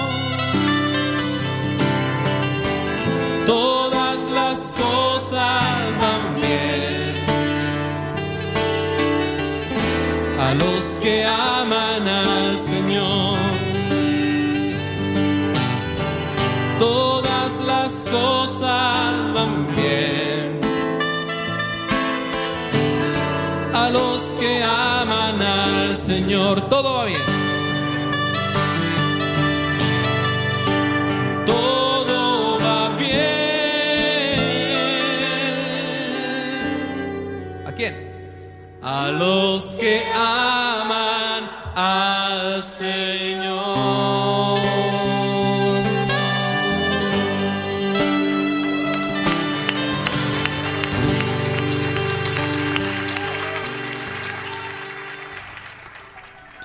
[3.45, 7.15] Todas las cosas van bien.
[10.39, 13.37] A los que aman al Señor.
[16.79, 20.59] Todas las cosas van bien.
[23.73, 25.66] A los que aman al
[26.07, 27.19] Señor, todo va bien.
[31.45, 33.17] Todo va bien.
[37.67, 37.93] ¿A quién?
[38.81, 43.26] A los que aman al Señor.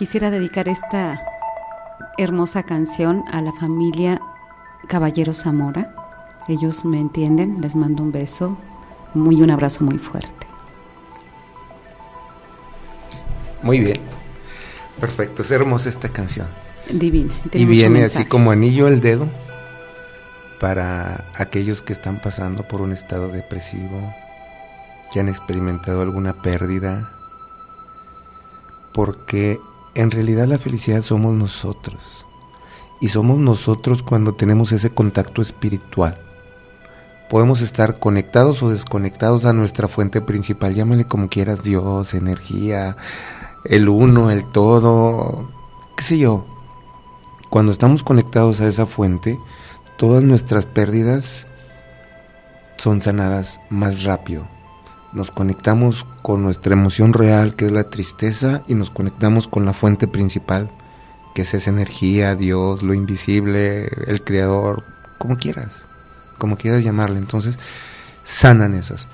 [0.02, 1.24] Quisiera dedicar esta
[2.18, 4.20] hermosa canción a la familia
[4.88, 5.94] Caballero Zamora.
[6.48, 8.58] Ellos me entienden, les mando un beso
[9.14, 10.48] muy un abrazo muy fuerte.
[13.62, 14.00] Muy bien.
[14.98, 16.48] Perfecto, es hermosa esta canción.
[16.90, 17.32] Divina.
[17.52, 19.28] Y viene así como anillo al dedo
[20.58, 24.12] para aquellos que están pasando por un estado depresivo,
[25.12, 27.08] que han experimentado alguna pérdida,
[28.92, 29.60] porque
[29.94, 32.00] en realidad la felicidad somos nosotros.
[33.00, 36.20] Y somos nosotros cuando tenemos ese contacto espiritual.
[37.28, 42.96] Podemos estar conectados o desconectados a nuestra fuente principal, llámale como quieras, Dios, energía,
[43.64, 45.48] el uno, el todo,
[45.96, 46.44] qué sé yo.
[47.48, 49.38] Cuando estamos conectados a esa fuente,
[49.96, 51.46] todas nuestras pérdidas
[52.76, 54.46] son sanadas más rápido.
[55.12, 59.72] Nos conectamos con nuestra emoción real, que es la tristeza, y nos conectamos con la
[59.72, 60.70] fuente principal,
[61.34, 64.84] que es esa energía, Dios, lo invisible, el creador,
[65.18, 65.86] como quieras,
[66.38, 67.18] como quieras llamarle.
[67.18, 67.58] Entonces,
[68.24, 69.06] sanan esas.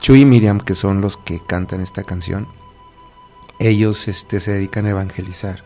[0.00, 2.48] Chuy y Miriam, que son los que cantan esta canción,
[3.60, 5.64] ellos este, se dedican a evangelizar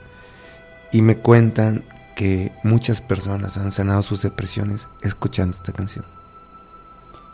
[0.92, 1.84] y me cuentan
[2.16, 6.04] que muchas personas han sanado sus depresiones escuchando esta canción.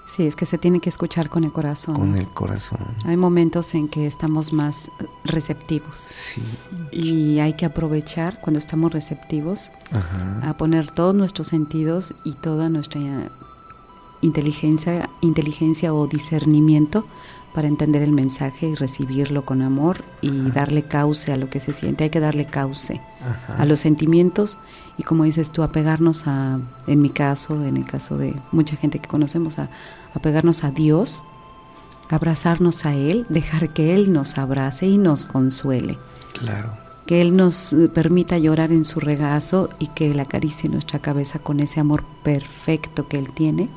[0.08, 1.94] Sí, es que se tiene que escuchar con el corazón.
[1.94, 2.78] Con el corazón.
[3.04, 4.90] Hay momentos en que estamos más
[5.22, 5.98] receptivos.
[5.98, 6.42] Sí.
[6.90, 9.70] Y hay que aprovechar cuando estamos receptivos
[10.42, 13.02] a poner todos nuestros sentidos y toda nuestra
[14.22, 17.06] inteligencia, inteligencia o discernimiento
[17.54, 21.72] para entender el mensaje y recibirlo con amor y darle cauce a lo que se
[21.72, 22.04] siente.
[22.04, 23.00] Hay que darle cauce
[23.48, 24.58] a los sentimientos
[24.96, 28.98] y como dices tú, apegarnos a, en mi caso, en el caso de mucha gente
[28.98, 29.70] que conocemos, a
[30.14, 31.26] apegarnos a Dios,
[32.08, 35.98] abrazarnos a Él, dejar que Él nos abrace y nos consuele.
[36.38, 36.72] Claro.
[37.06, 41.38] Que Él nos eh, permita llorar en su regazo y que Él acaricie nuestra cabeza
[41.38, 43.68] con ese amor perfecto que Él tiene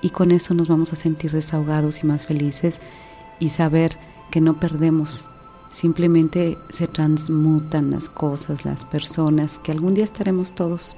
[0.00, 2.80] y con eso nos vamos a sentir desahogados y más felices
[3.38, 3.98] y saber
[4.30, 5.28] que no perdemos,
[5.70, 10.96] simplemente se transmutan las cosas, las personas, que algún día estaremos todos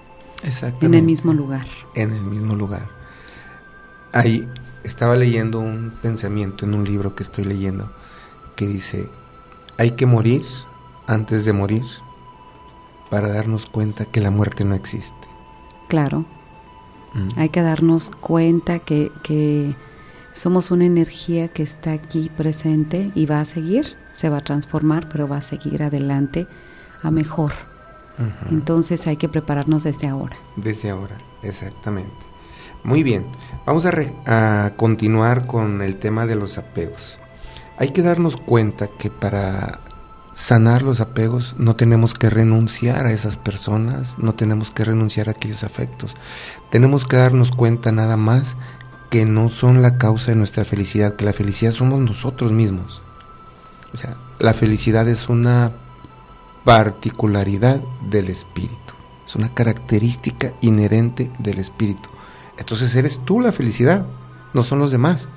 [0.81, 1.67] en el mismo lugar.
[1.95, 2.89] En el mismo lugar.
[4.13, 4.47] Ahí
[4.83, 7.91] estaba leyendo un pensamiento en un libro que estoy leyendo
[8.57, 9.09] que dice,
[9.79, 10.43] hay que morir
[11.07, 11.85] antes de morir
[13.11, 15.29] para darnos cuenta que la muerte no existe.
[15.89, 16.25] Claro.
[17.15, 17.29] Mm.
[17.37, 19.77] Hay que darnos cuenta que,
[20.33, 25.11] somos una energía que está aquí presente y va a seguir, se va a transformar,
[25.11, 26.47] pero va a seguir adelante
[27.03, 27.53] a mejor.
[28.51, 30.37] Entonces hay que prepararnos desde ahora.
[30.57, 32.15] Desde ahora, exactamente.
[32.83, 33.27] Muy bien,
[33.67, 33.93] vamos a,
[34.27, 37.21] a, continuar con el tema de los apegos.
[37.77, 39.81] Hay que darnos cuenta que para
[40.33, 45.33] sanar los apegos, no tenemos que renunciar a esas personas, no tenemos que renunciar a
[45.33, 46.17] aquellos afectos.
[46.71, 48.57] Tenemos que darnos cuenta nada más
[49.11, 53.03] que no son la causa de nuestra felicidad, que la felicidad somos nosotros mismos.
[53.93, 55.73] O sea, la felicidad es una
[56.65, 58.95] particularidad del espíritu,
[59.27, 62.09] es una característica inherente del espíritu.
[62.57, 64.07] Entonces eres tú la felicidad,
[64.55, 65.29] no son los demás.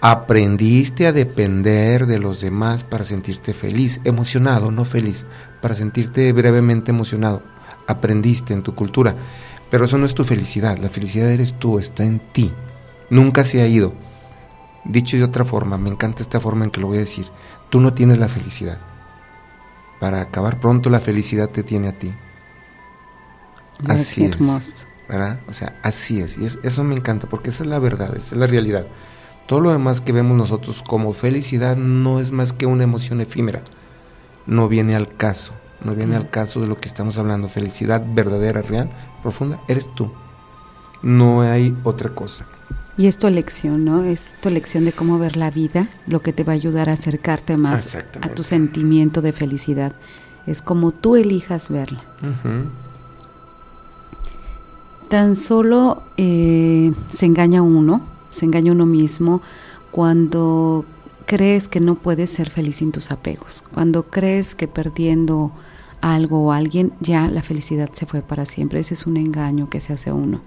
[0.00, 5.26] Aprendiste a depender de los demás para sentirte feliz, emocionado, no feliz,
[5.60, 7.42] para sentirte brevemente emocionado.
[7.86, 9.16] Aprendiste en tu cultura.
[9.70, 12.52] Pero eso no es tu felicidad, la felicidad eres tú, está en ti.
[13.10, 13.92] Nunca se ha ido.
[14.84, 17.26] Dicho de otra forma, me encanta esta forma en que lo voy a decir.
[17.68, 18.78] Tú no tienes la felicidad.
[20.00, 22.14] Para acabar pronto la felicidad te tiene a ti.
[23.86, 24.38] Así es.
[25.08, 25.40] ¿Verdad?
[25.48, 26.38] O sea, así es.
[26.38, 28.86] Y eso me encanta porque esa es la verdad, esa es la realidad.
[29.48, 33.62] Todo lo demás que vemos nosotros como felicidad no es más que una emoción efímera.
[34.44, 37.48] No viene al caso, no viene al caso de lo que estamos hablando.
[37.48, 38.90] Felicidad verdadera, real,
[39.22, 40.12] profunda, eres tú.
[41.02, 42.46] No hay otra cosa.
[42.98, 44.04] Y es tu elección, ¿no?
[44.04, 46.92] Es tu elección de cómo ver la vida, lo que te va a ayudar a
[46.92, 49.94] acercarte más a tu sentimiento de felicidad.
[50.46, 52.02] Es como tú elijas verla.
[55.08, 59.42] Tan solo eh, se engaña uno se engaña uno mismo
[59.90, 60.84] cuando
[61.26, 65.52] crees que no puedes ser feliz sin tus apegos, cuando crees que perdiendo
[66.00, 68.80] algo o alguien ya la felicidad se fue para siempre.
[68.80, 70.40] Ese es un engaño que se hace uno.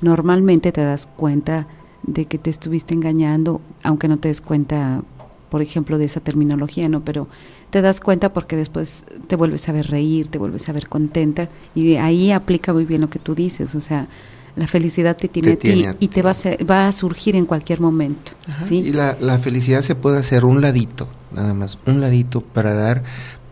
[0.00, 1.66] Normalmente te das cuenta
[2.02, 5.02] de que te estuviste engañando, aunque no te des cuenta,
[5.48, 7.04] por ejemplo, de esa terminología, ¿no?
[7.04, 7.28] Pero
[7.70, 11.48] te das cuenta porque después te vuelves a ver reír, te vuelves a ver contenta
[11.74, 14.08] y ahí aplica muy bien lo que tú dices, o sea,
[14.56, 17.80] la felicidad te tiene, a, ti y te va a, va a surgir en cualquier
[17.80, 18.32] momento.
[18.70, 23.02] Y la, la, felicidad se puede hacer un ladito, nada más, un ladito para dar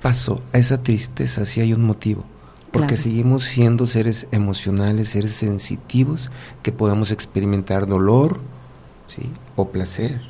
[0.03, 2.25] paso a esa tristeza si hay un motivo.
[2.71, 6.31] Porque seguimos siendo seres emocionales, seres sensitivos,
[6.63, 8.39] que podamos experimentar dolor
[9.09, 9.29] ¿sí?
[9.57, 10.21] o placer.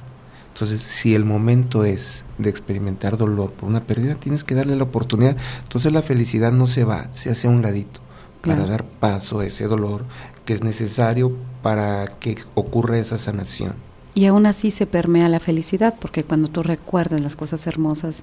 [0.55, 4.85] Entonces, si el momento es de experimentar dolor por una pérdida, tienes que darle la
[4.85, 5.37] oportunidad.
[5.65, 8.01] Entonces la felicidad no se va, se hace a un ladito
[8.43, 10.05] para dar paso a ese dolor
[10.45, 11.33] que es necesario
[11.63, 13.75] para que ocurra esa sanación.
[14.15, 18.23] Y aún así se permea la felicidad, porque cuando tú recuerdas las cosas hermosas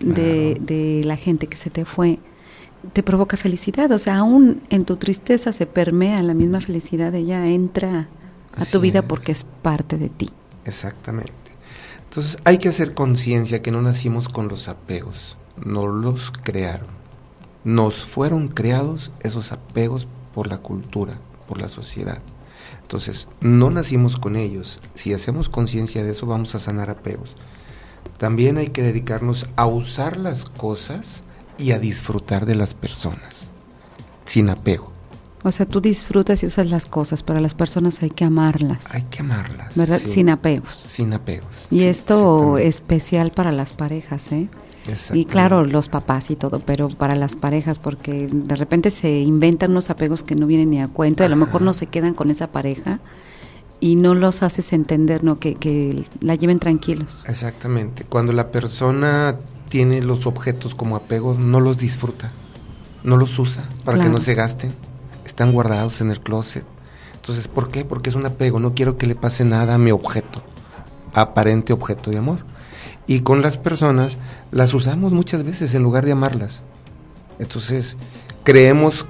[0.00, 2.18] de, de, la gente que se te fue,
[2.92, 3.90] te provoca felicidad.
[3.92, 8.08] O sea, aún en tu tristeza se permea la misma felicidad, ella entra
[8.56, 10.28] a tu vida porque es parte de ti.
[10.64, 11.32] Exactamente.
[12.08, 16.88] Entonces hay que hacer conciencia que no nacimos con los apegos, no los crearon.
[17.64, 21.14] Nos fueron creados esos apegos por la cultura,
[21.48, 22.20] por la sociedad.
[22.82, 24.80] Entonces, no nacimos con ellos.
[24.94, 27.34] Si hacemos conciencia de eso, vamos a sanar apegos.
[28.18, 31.24] También hay que dedicarnos a usar las cosas
[31.58, 33.50] y a disfrutar de las personas,
[34.24, 34.92] sin apego.
[35.44, 38.92] O sea, tú disfrutas y usas las cosas, pero a las personas hay que amarlas.
[38.94, 39.76] Hay que amarlas.
[39.76, 39.98] ¿Verdad?
[39.98, 40.74] Sin apegos.
[40.74, 41.48] Sin apegos.
[41.70, 44.48] Y esto especial para las parejas, ¿eh?
[45.14, 49.70] Y claro, los papás y todo, pero para las parejas, porque de repente se inventan
[49.72, 52.14] unos apegos que no vienen ni a cuento, y a lo mejor no se quedan
[52.14, 53.00] con esa pareja
[53.80, 55.38] y no los haces entender, ¿no?
[55.38, 57.26] Que, que la lleven tranquilos.
[57.28, 58.04] Exactamente.
[58.04, 59.36] Cuando la persona
[59.68, 62.32] tiene los objetos como apegos, no los disfruta,
[63.04, 64.72] no los usa para que no se gasten,
[65.24, 66.64] están guardados en el closet.
[67.14, 67.84] Entonces, ¿por qué?
[67.84, 70.42] Porque es un apego, no quiero que le pase nada a mi objeto,
[71.14, 72.38] aparente objeto de amor.
[73.08, 74.18] Y con las personas
[74.52, 76.62] las usamos muchas veces en lugar de amarlas.
[77.40, 77.96] Entonces,
[78.44, 79.06] creemos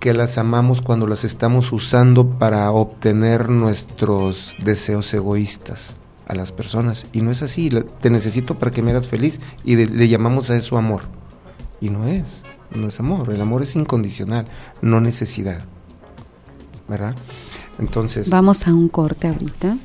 [0.00, 5.94] que las amamos cuando las estamos usando para obtener nuestros deseos egoístas
[6.26, 7.06] a las personas.
[7.12, 7.68] Y no es así,
[8.00, 11.02] te necesito para que me hagas feliz y le llamamos a eso amor.
[11.80, 12.42] Y no es,
[12.74, 14.46] no es amor, el amor es incondicional,
[14.80, 15.60] no necesidad.
[16.88, 17.14] ¿Verdad?
[17.78, 18.30] Entonces...
[18.30, 19.76] Vamos a un corte ahorita.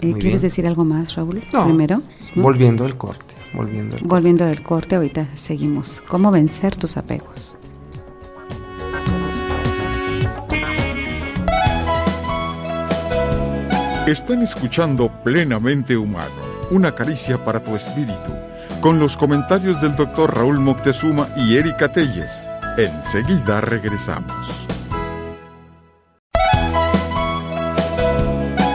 [0.00, 1.42] Eh, ¿Quieres decir algo más, Raúl?
[1.64, 2.02] Primero.
[2.36, 3.34] Volviendo al corte.
[3.54, 4.14] Volviendo, al corte.
[4.14, 6.02] volviendo del corte, ahorita seguimos.
[6.06, 7.56] ¿Cómo vencer tus apegos?
[14.06, 16.30] Están escuchando Plenamente Humano,
[16.70, 18.32] una caricia para tu espíritu,
[18.80, 22.46] con los comentarios del doctor Raúl Moctezuma y Erika Telles.
[22.76, 24.66] Enseguida regresamos.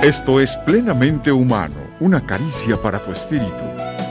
[0.03, 3.63] Esto es Plenamente Humano, una caricia para tu espíritu,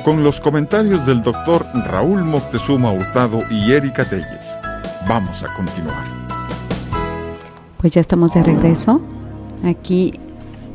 [0.04, 4.56] con los comentarios del doctor Raúl Moctezuma Hurtado y Erika Telles.
[5.08, 6.04] Vamos a continuar.
[7.78, 9.02] Pues ya estamos de regreso
[9.64, 10.14] aquí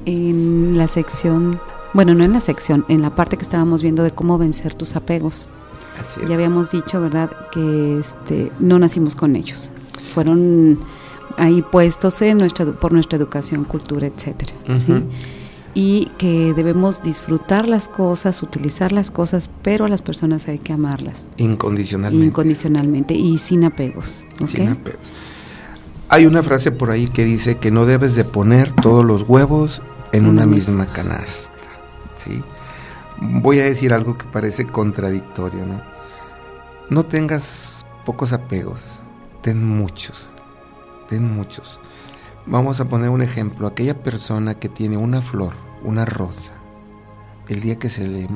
[0.05, 1.61] en la sección,
[1.93, 4.97] bueno, no en la sección, en la parte que estábamos viendo de cómo vencer tus
[4.97, 5.47] apegos.
[6.27, 9.69] Ya habíamos dicho, ¿verdad?, que este, no nacimos con ellos.
[10.13, 10.77] Fueron
[11.37, 14.53] ahí puestos en nuestra, por nuestra educación, cultura, etcétera.
[15.73, 20.71] Y que debemos disfrutar las cosas, utilizar las cosas, pero a las personas hay que
[20.71, 21.29] amarlas.
[21.37, 22.27] Incondicionalmente.
[22.27, 24.23] Incondicionalmente y sin apegos.
[24.47, 25.01] Sin apegos.
[26.07, 29.81] Hay una frase por ahí que dice que no debes de poner todos los huevos
[30.13, 31.51] en una, misma canasta.
[32.15, 32.41] ¿sí?
[33.19, 35.81] Voy a decir algo que parece contradictorio, ¿no?
[36.89, 38.99] No tengas pocos apegos,
[39.41, 40.29] ten muchos
[41.09, 41.79] ten muchos.
[42.45, 43.67] Vamos a poner un ejemplo.
[43.67, 45.53] Aquella persona que tiene una flor,
[45.83, 46.51] una rosa,
[47.47, 48.27] el día que se le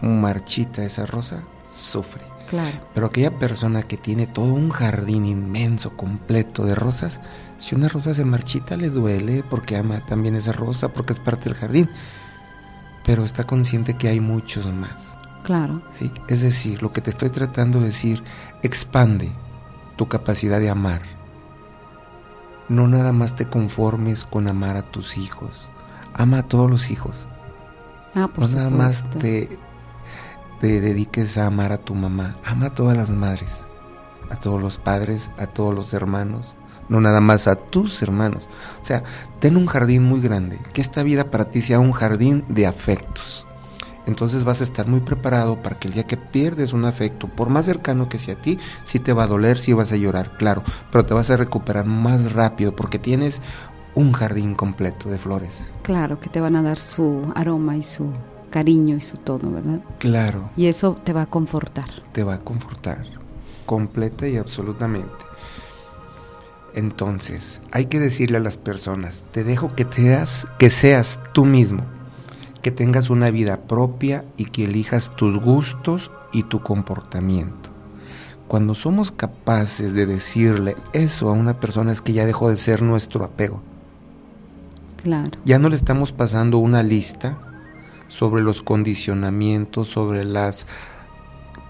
[0.00, 2.22] marchita esa rosa, sufre.
[2.48, 2.78] Claro.
[2.94, 7.20] Pero aquella persona que tiene todo un jardín inmenso, completo de rosas,
[7.58, 11.44] si una rosa se marchita le duele porque ama también esa rosa, porque es parte
[11.44, 11.90] del jardín.
[13.04, 15.16] Pero está consciente que hay muchos más.
[15.42, 15.82] Claro.
[15.90, 16.12] ¿Sí?
[16.28, 18.22] Es decir, lo que te estoy tratando de decir,
[18.62, 19.32] expande
[19.96, 21.17] tu capacidad de amar
[22.68, 25.68] no nada más te conformes con amar a tus hijos.
[26.14, 27.26] Ama a todos los hijos.
[28.14, 29.58] Ah, no nada más te,
[30.60, 32.36] te dediques a amar a tu mamá.
[32.44, 33.64] Ama a todas las madres,
[34.30, 36.56] a todos los padres, a todos los hermanos.
[36.88, 38.48] No nada más a tus hermanos.
[38.80, 39.02] O sea,
[39.40, 40.58] ten un jardín muy grande.
[40.72, 43.47] Que esta vida para ti sea un jardín de afectos
[44.08, 47.50] entonces vas a estar muy preparado para que el día que pierdes un afecto, por
[47.50, 50.38] más cercano que sea a ti, sí te va a doler, sí vas a llorar,
[50.38, 53.42] claro, pero te vas a recuperar más rápido porque tienes
[53.94, 55.70] un jardín completo de flores.
[55.82, 58.10] Claro, que te van a dar su aroma y su
[58.48, 59.80] cariño y su todo, ¿verdad?
[59.98, 60.48] Claro.
[60.56, 61.90] Y eso te va a confortar.
[62.12, 63.04] Te va a confortar,
[63.66, 65.12] completa y absolutamente.
[66.74, 70.18] Entonces, hay que decirle a las personas, te dejo que, te
[70.58, 71.97] que seas tú mismo
[72.68, 77.70] que tengas una vida propia y que elijas tus gustos y tu comportamiento.
[78.46, 82.82] Cuando somos capaces de decirle eso a una persona es que ya dejó de ser
[82.82, 83.62] nuestro apego.
[85.02, 85.30] Claro.
[85.46, 87.38] Ya no le estamos pasando una lista
[88.08, 90.66] sobre los condicionamientos, sobre las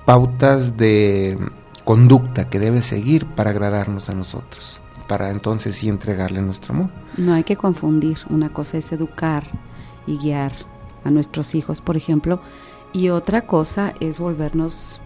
[0.04, 1.38] pautas de
[1.84, 6.90] conducta que debe seguir para agradarnos a nosotros, para entonces sí entregarle nuestro amor.
[7.16, 9.44] No hay que confundir, una cosa es educar
[10.08, 10.50] y guiar
[11.04, 12.40] a nuestros hijos, por ejemplo,
[12.92, 15.00] y otra cosa es volvernos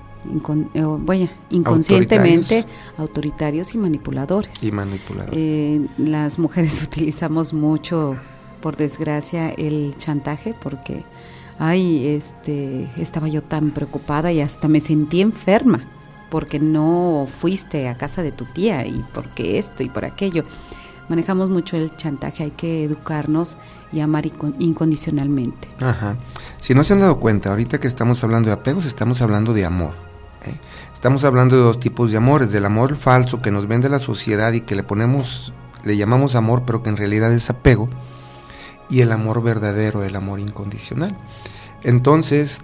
[0.75, 2.65] eh, inconscientemente
[2.97, 3.75] autoritarios.
[3.75, 4.63] y manipuladores.
[4.63, 5.35] Y manipuladores.
[5.37, 8.17] Eh, las mujeres utilizamos mucho,
[8.61, 11.05] por desgracia, el chantaje porque,
[11.59, 15.81] ay, este, estaba yo tan preocupada y hasta me sentí enferma
[16.31, 20.45] porque no fuiste a casa de tu tía y porque esto y por aquello.
[21.13, 23.59] Manejamos mucho el chantaje, hay que educarnos
[23.93, 24.25] y amar
[24.59, 25.69] incondicionalmente.
[25.79, 26.17] Ajá.
[26.59, 29.67] Si no se han dado cuenta, ahorita que estamos hablando de apegos, estamos hablando de
[29.67, 29.91] amor.
[30.47, 30.59] ¿eh?
[30.95, 34.55] Estamos hablando de dos tipos de amores, del amor falso que nos vende la sociedad
[34.55, 35.53] y que le ponemos,
[35.85, 37.91] le llamamos amor, pero que en realidad es apego,
[38.89, 41.15] y el amor verdadero, el amor incondicional.
[41.83, 42.63] Entonces,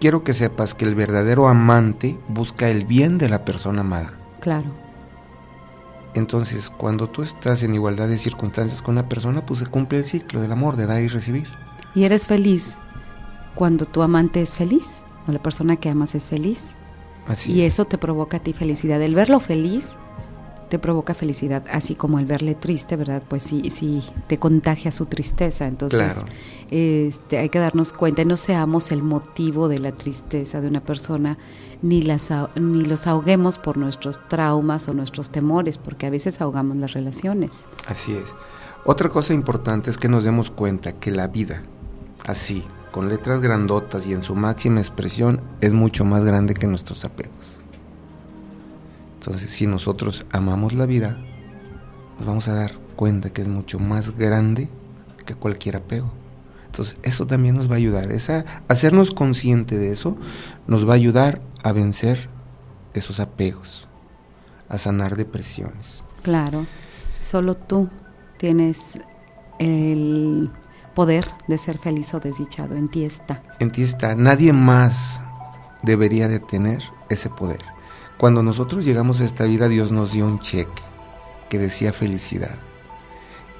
[0.00, 4.14] quiero que sepas que el verdadero amante busca el bien de la persona amada.
[4.40, 4.83] Claro.
[6.14, 10.04] Entonces, cuando tú estás en igualdad de circunstancias con una persona, pues se cumple el
[10.04, 11.48] ciclo del amor, de dar y recibir.
[11.94, 12.74] Y eres feliz
[13.54, 14.86] cuando tu amante es feliz
[15.26, 16.60] o la persona que amas es feliz
[17.46, 19.00] y eso te provoca a ti felicidad.
[19.00, 19.96] El verlo feliz
[20.68, 23.22] te provoca felicidad, así como el verle triste, ¿verdad?
[23.28, 25.66] Pues sí, sí, te contagia su tristeza.
[25.66, 26.16] Entonces,
[26.70, 30.80] este, hay que darnos cuenta y no seamos el motivo de la tristeza de una
[30.80, 31.38] persona,
[31.82, 36.76] ni, las, ni los ahoguemos por nuestros traumas o nuestros temores, porque a veces ahogamos
[36.76, 37.66] las relaciones.
[37.86, 38.34] Así es.
[38.84, 41.62] Otra cosa importante es que nos demos cuenta que la vida,
[42.26, 47.04] así, con letras grandotas y en su máxima expresión es mucho más grande que nuestros
[47.04, 47.63] apegos.
[49.26, 51.16] Entonces, si nosotros amamos la vida,
[52.18, 54.68] nos vamos a dar cuenta que es mucho más grande
[55.24, 56.12] que cualquier apego.
[56.66, 58.12] Entonces, eso también nos va a ayudar.
[58.12, 60.18] Esa, hacernos consciente de eso
[60.66, 62.28] nos va a ayudar a vencer
[62.92, 63.88] esos apegos,
[64.68, 66.02] a sanar depresiones.
[66.22, 66.66] Claro,
[67.20, 67.88] solo tú
[68.36, 68.98] tienes
[69.58, 70.50] el
[70.94, 72.76] poder de ser feliz o desdichado.
[72.76, 73.42] En ti está.
[73.58, 74.14] En ti está.
[74.14, 75.22] Nadie más
[75.82, 77.73] debería de tener ese poder.
[78.18, 80.82] Cuando nosotros llegamos a esta vida, Dios nos dio un cheque
[81.48, 82.56] que decía felicidad.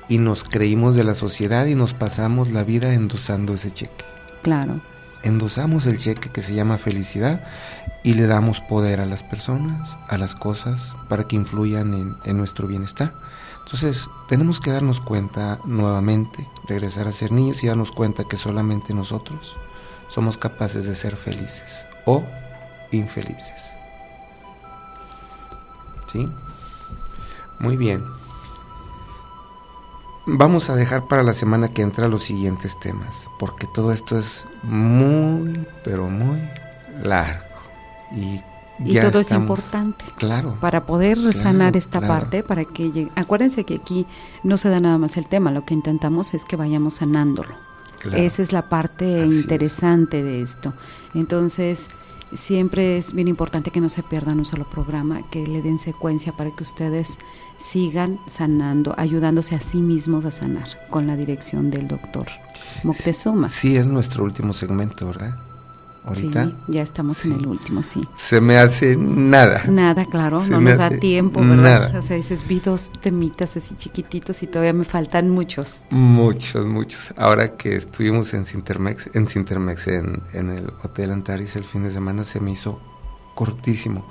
[0.09, 4.05] Y nos creímos de la sociedad y nos pasamos la vida endosando ese cheque.
[4.43, 4.81] Claro.
[5.23, 7.45] Endosamos el cheque que se llama felicidad
[8.03, 12.37] y le damos poder a las personas, a las cosas, para que influyan en, en
[12.37, 13.15] nuestro bienestar.
[13.65, 18.93] Entonces, tenemos que darnos cuenta nuevamente, regresar a ser niños y darnos cuenta que solamente
[18.93, 19.57] nosotros
[20.09, 22.23] somos capaces de ser felices o
[22.93, 23.75] infelices.
[26.15, 26.29] ¿Sí?
[27.59, 28.03] Muy bien.
[30.27, 34.47] Vamos a dejar para la semana que entra los siguientes temas, porque todo esto es
[34.63, 36.41] muy, pero muy
[37.03, 37.45] largo.
[38.11, 38.41] Y
[38.79, 40.05] y todo es importante.
[40.17, 40.57] Claro.
[40.61, 44.07] Para poder sanar esta parte, para que acuérdense que aquí
[44.43, 47.55] no se da nada más el tema, lo que intentamos es que vayamos sanándolo.
[48.13, 50.75] Esa es la parte interesante de esto.
[51.15, 51.89] Entonces,
[52.35, 56.33] siempre es bien importante que no se pierdan un solo programa, que le den secuencia
[56.37, 57.17] para que ustedes
[57.59, 62.27] sigan sanando, ayudándose a sí mismos a sanar con la dirección del doctor
[62.83, 63.51] Moctezuma.
[63.51, 65.54] Sí, es nuestro último segmento, ¿verdad?
[66.05, 66.47] Ahorita.
[66.47, 68.03] Sí, ya estamos en el último, sí.
[68.15, 69.63] Se me hace nada.
[69.69, 71.97] Nada, claro, no nos da tiempo, ¿verdad?
[71.97, 75.85] O sea, dices, vi dos temitas así chiquititos y todavía me faltan muchos.
[75.91, 77.15] Muchos, muchos.
[77.17, 81.93] Ahora que estuvimos en Cintermex, en Cintermex, en, en el Hotel Antares el fin de
[81.93, 82.81] semana, se me hizo
[83.35, 84.07] cortísimo.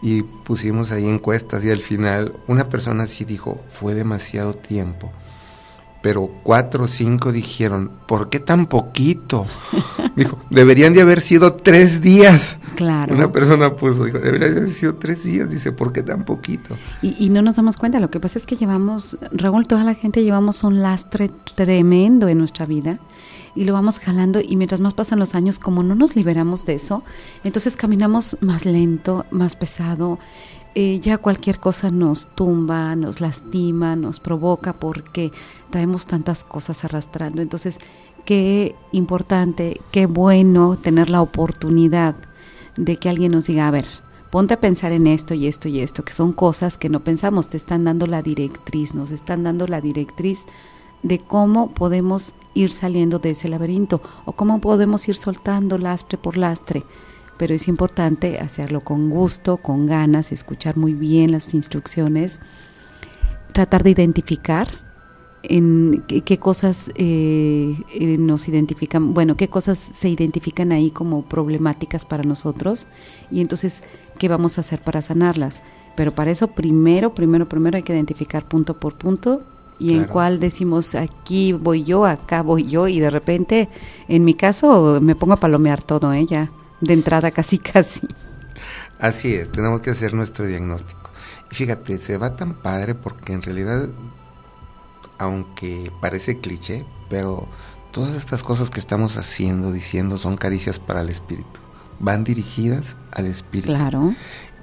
[0.00, 5.12] Y pusimos ahí encuestas y al final una persona sí dijo, fue demasiado tiempo
[6.02, 9.46] pero cuatro o cinco dijeron, ¿por qué tan poquito?
[10.16, 12.58] dijo, deberían de haber sido tres días.
[12.74, 13.14] Claro.
[13.14, 16.76] Una persona puso, dijo, deberían de haber sido tres días, dice, ¿por qué tan poquito?
[17.00, 19.94] Y, y, no nos damos cuenta, lo que pasa es que llevamos, Raúl, toda la
[19.94, 22.98] gente llevamos un lastre tremendo en nuestra vida
[23.54, 26.74] y lo vamos jalando y mientras más pasan los años, como no nos liberamos de
[26.74, 27.04] eso,
[27.44, 30.18] entonces caminamos más lento, más pesado
[30.74, 35.30] eh, ya cualquier cosa nos tumba, nos lastima, nos provoca porque
[35.70, 37.42] traemos tantas cosas arrastrando.
[37.42, 37.78] Entonces,
[38.24, 42.16] qué importante, qué bueno tener la oportunidad
[42.76, 43.86] de que alguien nos diga, a ver,
[44.30, 47.48] ponte a pensar en esto y esto y esto, que son cosas que no pensamos,
[47.48, 50.46] te están dando la directriz, nos están dando la directriz
[51.02, 56.36] de cómo podemos ir saliendo de ese laberinto o cómo podemos ir soltando lastre por
[56.36, 56.84] lastre
[57.42, 62.40] pero es importante hacerlo con gusto, con ganas, escuchar muy bien las instrucciones,
[63.52, 64.68] tratar de identificar
[65.42, 72.04] en qué, cosas eh, eh, nos identifican, bueno, qué cosas se identifican ahí como problemáticas
[72.04, 72.86] para nosotros
[73.28, 73.82] y entonces
[74.20, 75.60] qué vamos a hacer para sanarlas.
[75.96, 79.42] Pero para eso primero, primero, primero hay que identificar punto por punto
[79.80, 83.68] y en cuál decimos aquí voy yo, acá voy yo y de repente,
[84.06, 86.61] en mi caso, me pongo a palomear todo, ella, ¿eh?
[86.82, 88.06] De entrada casi casi.
[88.98, 91.10] Así es, tenemos que hacer nuestro diagnóstico.
[91.50, 93.88] Y fíjate, se va tan padre porque en realidad
[95.22, 97.46] aunque parece cliché, pero
[97.92, 101.60] todas estas cosas que estamos haciendo, diciendo, son caricias para el espíritu.
[102.00, 103.68] Van dirigidas al espíritu.
[103.68, 104.14] Claro.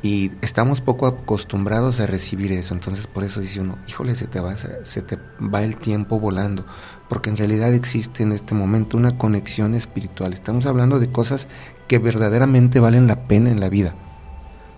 [0.01, 2.73] Y estamos poco acostumbrados a recibir eso.
[2.73, 6.65] Entonces, por eso dice uno, híjole, se te, va, se te va el tiempo volando.
[7.07, 10.33] Porque en realidad existe en este momento una conexión espiritual.
[10.33, 11.47] Estamos hablando de cosas
[11.89, 13.95] que verdaderamente valen la pena en la vida.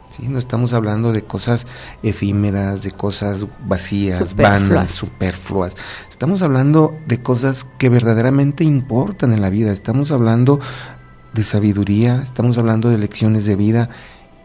[0.09, 0.28] ¿sí?
[0.28, 1.68] No estamos hablando de cosas
[2.01, 5.76] efímeras, de cosas vacías, vanas, superfluas.
[6.09, 9.72] Estamos hablando de cosas que verdaderamente importan en la vida.
[9.72, 10.59] Estamos hablando
[11.34, 13.89] de sabiduría, estamos hablando de lecciones de vida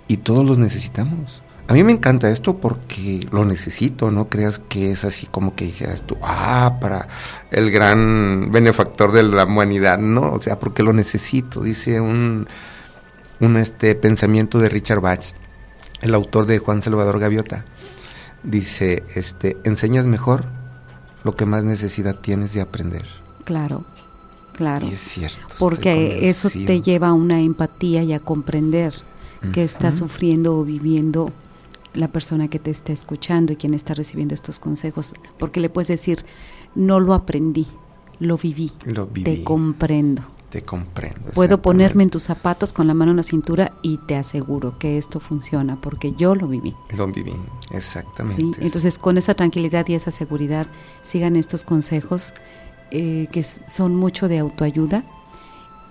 [0.09, 1.43] y todos los necesitamos.
[1.69, 5.65] A mí me encanta esto porque lo necesito, no creas que es así como que
[5.65, 7.09] dijeras tú, ah, para
[7.51, 12.47] el gran benefactor de la humanidad, no, o sea, porque lo necesito, dice un,
[13.41, 15.35] un este pensamiento de Richard Bach
[16.03, 17.65] el autor de Juan Salvador Gaviota,
[18.43, 20.45] dice, este, enseñas mejor
[21.25, 23.05] lo que más necesidad tienes de aprender.
[23.45, 23.85] Claro,
[24.53, 24.87] claro.
[24.87, 25.41] Y es cierto.
[25.59, 28.95] Porque eso te lleva a una empatía y a comprender
[29.53, 31.33] que está sufriendo o viviendo
[31.97, 35.15] la persona que te está escuchando y quien está recibiendo estos consejos.
[35.39, 36.25] Porque le puedes decir,
[36.75, 37.67] no lo aprendí,
[38.21, 39.25] lo viví, lo viví.
[39.25, 40.23] te comprendo.
[40.51, 41.33] Te comprendo.
[41.35, 44.97] Puedo ponerme en tus zapatos con la mano en la cintura y te aseguro que
[44.97, 46.73] esto funciona porque yo lo viví.
[46.97, 47.35] Lo viví,
[47.73, 48.65] exactamente.
[48.65, 50.69] Entonces, con esa tranquilidad y esa seguridad,
[51.03, 52.33] sigan estos consejos
[52.93, 55.05] eh, que son mucho de autoayuda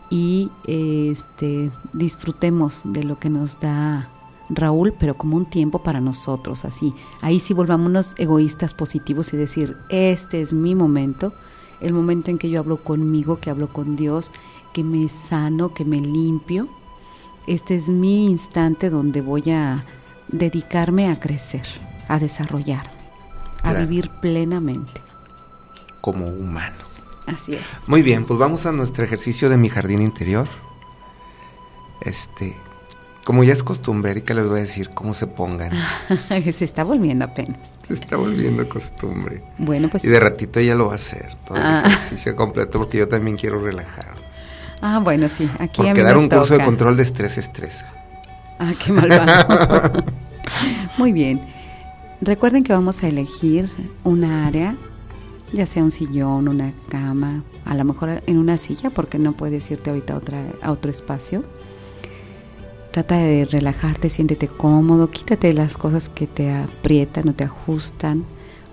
[0.10, 4.10] y este, disfrutemos de lo que nos da
[4.50, 6.94] Raúl, pero como un tiempo para nosotros, así.
[7.22, 11.34] Ahí sí volvámonos egoístas positivos y decir, este es mi momento
[11.82, 14.32] el momento en que yo hablo conmigo, que hablo con Dios,
[14.74, 16.68] que me sano, que me limpio.
[17.48, 19.86] Este es mi instante donde voy a
[20.28, 21.66] dedicarme a crecer,
[22.08, 22.92] a desarrollarme,
[23.64, 25.02] a vivir plenamente.
[26.02, 26.76] Como humano.
[27.28, 27.62] Así es.
[27.88, 30.48] Muy bien, pues vamos a nuestro ejercicio de mi jardín interior.
[32.02, 32.56] Este,
[33.26, 35.72] como ya es costumbre, Erika les voy a decir cómo se pongan.
[36.54, 37.74] se está volviendo apenas.
[37.82, 39.42] Se está volviendo costumbre.
[39.58, 40.06] Bueno, pues.
[40.06, 41.84] Y de ratito ella lo va a hacer, todo el ah.
[41.88, 44.14] ejercicio completo, porque yo también quiero relajar.
[44.80, 45.50] Ah, bueno, sí.
[45.58, 47.92] Aquí porque a mí dar un curso de control de estrés estresa.
[48.60, 50.06] Ah, qué malvado.
[51.00, 51.42] Muy bien.
[52.22, 53.68] Recuerden que vamos a elegir
[54.04, 54.76] una área,
[55.52, 59.70] ya sea un sillón, una cama, a lo mejor en una silla, porque no puedes
[59.72, 61.44] irte ahorita a, otra, a otro espacio
[62.96, 68.24] Trata de relajarte, siéntete cómodo, quítate las cosas que te aprietan o te ajustan.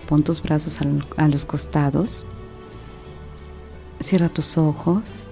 [0.09, 0.79] Pon tus brazos
[1.16, 2.25] a los costados.
[3.99, 5.27] Cierra tus ojos.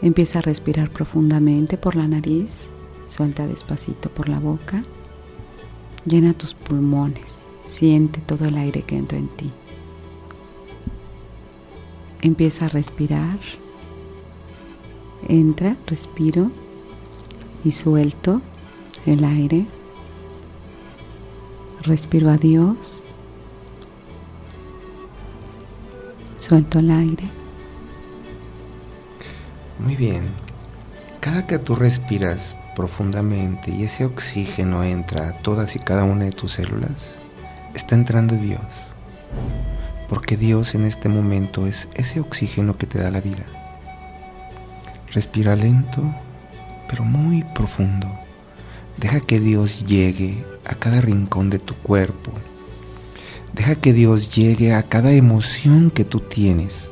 [0.00, 2.70] Empieza a respirar profundamente por la nariz.
[3.08, 4.84] Suelta despacito por la boca.
[6.04, 7.42] Llena tus pulmones.
[7.66, 9.50] Siente todo el aire que entra en ti.
[12.22, 13.40] Empieza a respirar.
[15.26, 16.52] Entra, respiro
[17.64, 18.40] y suelto
[19.06, 19.66] el aire.
[21.82, 23.02] Respiro a Dios.
[26.38, 27.24] Suelto el aire.
[29.78, 30.26] Muy bien.
[31.20, 36.32] Cada que tú respiras profundamente y ese oxígeno entra a todas y cada una de
[36.32, 37.14] tus células,
[37.74, 38.60] está entrando Dios.
[40.08, 43.44] Porque Dios en este momento es ese oxígeno que te da la vida.
[45.12, 46.02] Respira lento
[46.88, 48.08] pero muy profundo.
[48.96, 52.32] Deja que Dios llegue a cada rincón de tu cuerpo.
[53.52, 56.90] Deja que Dios llegue a cada emoción que tú tienes.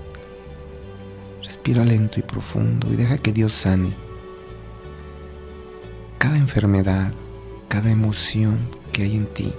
[1.43, 4.05] Respira lento y profundo y deja que Dios sane
[6.25, 7.13] cada enfermedad,
[7.69, 8.59] cada emoción
[8.93, 9.53] que hay en ti.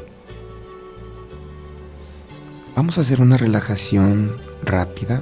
[2.75, 5.21] Vamos a hacer una relajación rápida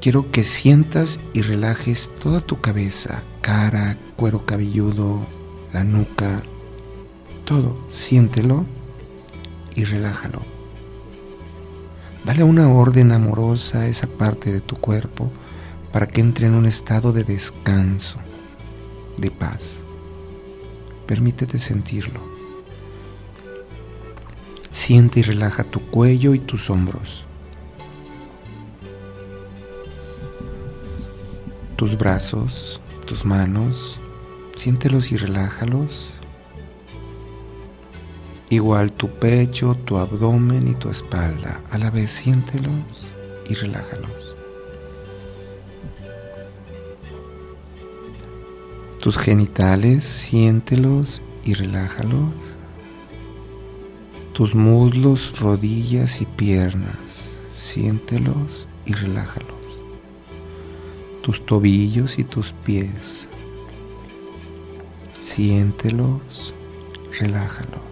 [0.00, 5.20] quiero que sientas y relajes toda tu cabeza, cara, cuero cabelludo,
[5.72, 6.42] la nuca,
[7.44, 7.78] todo.
[7.90, 8.64] Siéntelo
[9.74, 10.42] y relájalo.
[12.24, 15.30] Dale una orden amorosa a esa parte de tu cuerpo
[15.92, 18.18] para que entre en un estado de descanso,
[19.16, 19.80] de paz.
[21.06, 22.20] Permítete sentirlo.
[24.72, 27.27] Siente y relaja tu cuello y tus hombros.
[31.78, 33.98] Tus brazos, tus manos,
[34.56, 36.12] siéntelos y relájalos.
[38.50, 41.62] Igual tu pecho, tu abdomen y tu espalda.
[41.70, 43.06] A la vez siéntelos
[43.48, 44.36] y relájalos.
[49.00, 52.34] Tus genitales, siéntelos y relájalos
[54.38, 57.32] tus muslos, rodillas y piernas.
[57.52, 59.57] Siéntelos y relájalos.
[61.28, 63.28] Tus tobillos y tus pies.
[65.20, 66.54] Siéntelos,
[67.20, 67.82] relájalos.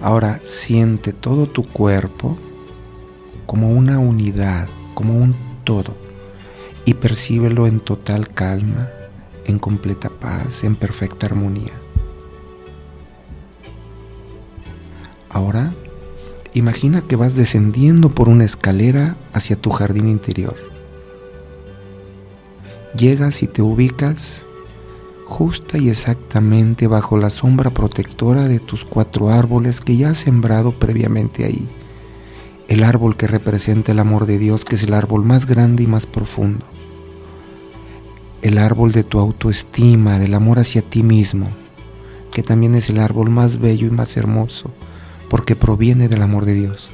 [0.00, 2.36] Ahora siente todo tu cuerpo
[3.46, 5.94] como una unidad, como un todo,
[6.84, 8.88] y percíbelo en total calma,
[9.44, 11.74] en completa paz, en perfecta armonía.
[15.30, 15.72] Ahora,
[16.54, 20.75] imagina que vas descendiendo por una escalera hacia tu jardín interior.
[22.96, 24.44] Llegas y te ubicas
[25.26, 30.72] justa y exactamente bajo la sombra protectora de tus cuatro árboles que ya has sembrado
[30.72, 31.68] previamente ahí.
[32.68, 35.86] El árbol que representa el amor de Dios, que es el árbol más grande y
[35.86, 36.64] más profundo.
[38.40, 41.48] El árbol de tu autoestima, del amor hacia ti mismo,
[42.32, 44.70] que también es el árbol más bello y más hermoso
[45.28, 46.88] porque proviene del amor de Dios.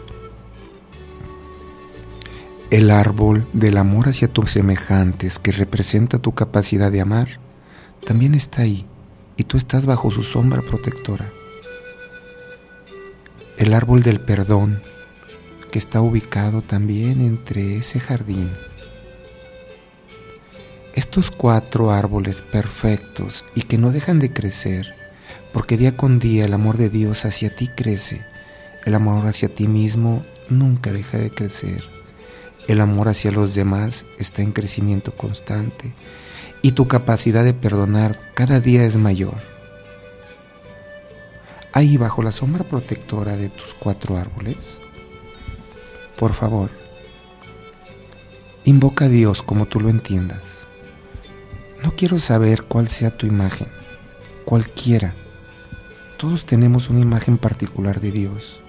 [2.72, 7.38] El árbol del amor hacia tus semejantes, que representa tu capacidad de amar,
[8.06, 8.86] también está ahí
[9.36, 11.30] y tú estás bajo su sombra protectora.
[13.58, 14.80] El árbol del perdón,
[15.70, 18.50] que está ubicado también entre ese jardín.
[20.94, 24.94] Estos cuatro árboles perfectos y que no dejan de crecer,
[25.52, 28.22] porque día con día el amor de Dios hacia ti crece.
[28.86, 31.91] El amor hacia ti mismo nunca deja de crecer.
[32.68, 35.92] El amor hacia los demás está en crecimiento constante
[36.62, 39.34] y tu capacidad de perdonar cada día es mayor.
[41.72, 44.78] Ahí bajo la sombra protectora de tus cuatro árboles,
[46.16, 46.70] por favor,
[48.64, 50.42] invoca a Dios como tú lo entiendas.
[51.82, 53.68] No quiero saber cuál sea tu imagen,
[54.44, 55.14] cualquiera
[56.22, 58.60] todos tenemos una imagen particular de Dios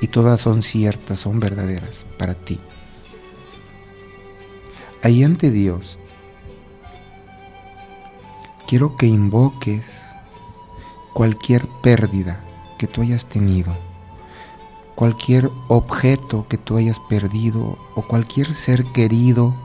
[0.00, 2.60] y todas son ciertas, son verdaderas para ti.
[5.04, 5.98] Ahí ante Dios,
[8.68, 9.84] quiero que invoques
[11.12, 12.38] cualquier pérdida
[12.78, 13.74] que tú hayas tenido,
[14.94, 19.56] cualquier objeto que tú hayas perdido o cualquier ser querido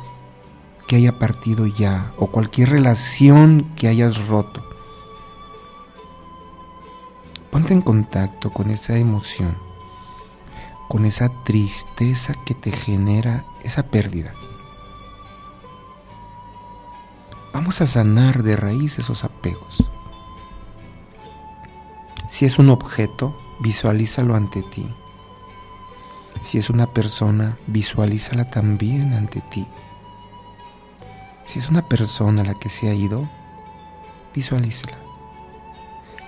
[0.87, 4.63] que haya partido ya o cualquier relación que hayas roto.
[7.51, 9.55] Ponte en contacto con esa emoción,
[10.89, 14.33] con esa tristeza que te genera esa pérdida.
[17.57, 19.83] Vamos a sanar de raíz esos apegos.
[22.29, 24.87] Si es un objeto, visualízalo ante ti.
[26.43, 29.65] Si es una persona, visualízala también ante ti.
[31.47, 33.27] Si es una persona la que se ha ido,
[34.35, 34.99] visualízala.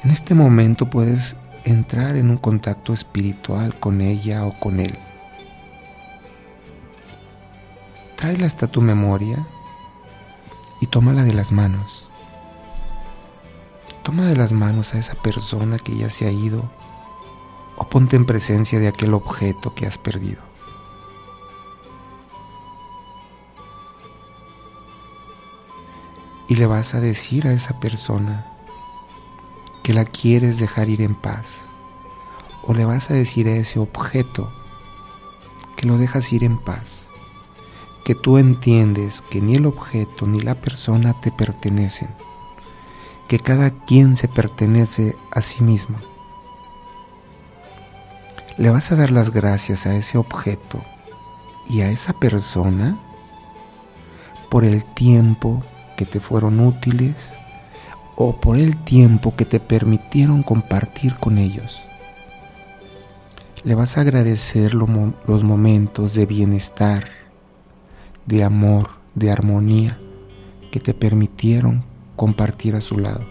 [0.02, 4.98] En este momento puedes entrar en un contacto espiritual con ella o con él.
[8.16, 9.46] Tráela hasta tu memoria
[10.80, 12.08] y tómala de las manos.
[14.04, 16.64] Toma de las manos a esa persona que ya se ha ido
[17.76, 20.42] o ponte en presencia de aquel objeto que has perdido.
[26.48, 28.48] Y le vas a decir a esa persona,
[29.90, 31.66] que la quieres dejar ir en paz.
[32.64, 34.52] O le vas a decir a ese objeto
[35.76, 37.09] que lo dejas ir en paz.
[38.04, 42.10] Que tú entiendes que ni el objeto ni la persona te pertenecen.
[43.28, 45.98] Que cada quien se pertenece a sí mismo.
[48.58, 50.84] Le vas a dar las gracias a ese objeto
[51.70, 53.00] y a esa persona
[54.50, 55.64] por el tiempo
[55.96, 57.38] que te fueron útiles
[58.16, 61.82] o por el tiempo que te permitieron compartir con ellos.
[63.64, 67.06] Le vas a agradecer los momentos de bienestar,
[68.30, 69.98] de amor, de armonía
[70.72, 71.84] que te permitieron
[72.16, 73.26] compartir a su lado.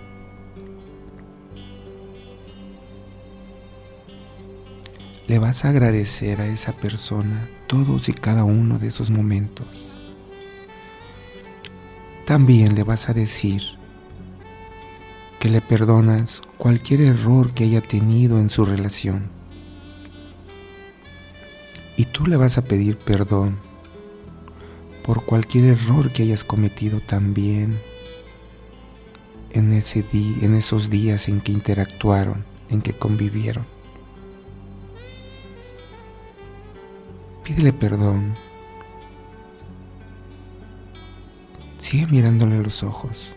[5.29, 9.69] Le vas a agradecer a esa persona todos y cada uno de esos momentos.
[12.27, 13.63] También le vas a decir
[15.39, 19.29] que le perdonas cualquier error que haya tenido en su relación.
[21.97, 23.69] Y tú le vas a pedir perdón
[25.09, 27.81] por cualquier error que hayas cometido también
[29.53, 33.65] en, ese en esos días en que interactuaron, en que convivieron.
[37.43, 38.35] Pídele perdón.
[41.79, 43.33] Sigue mirándole los ojos.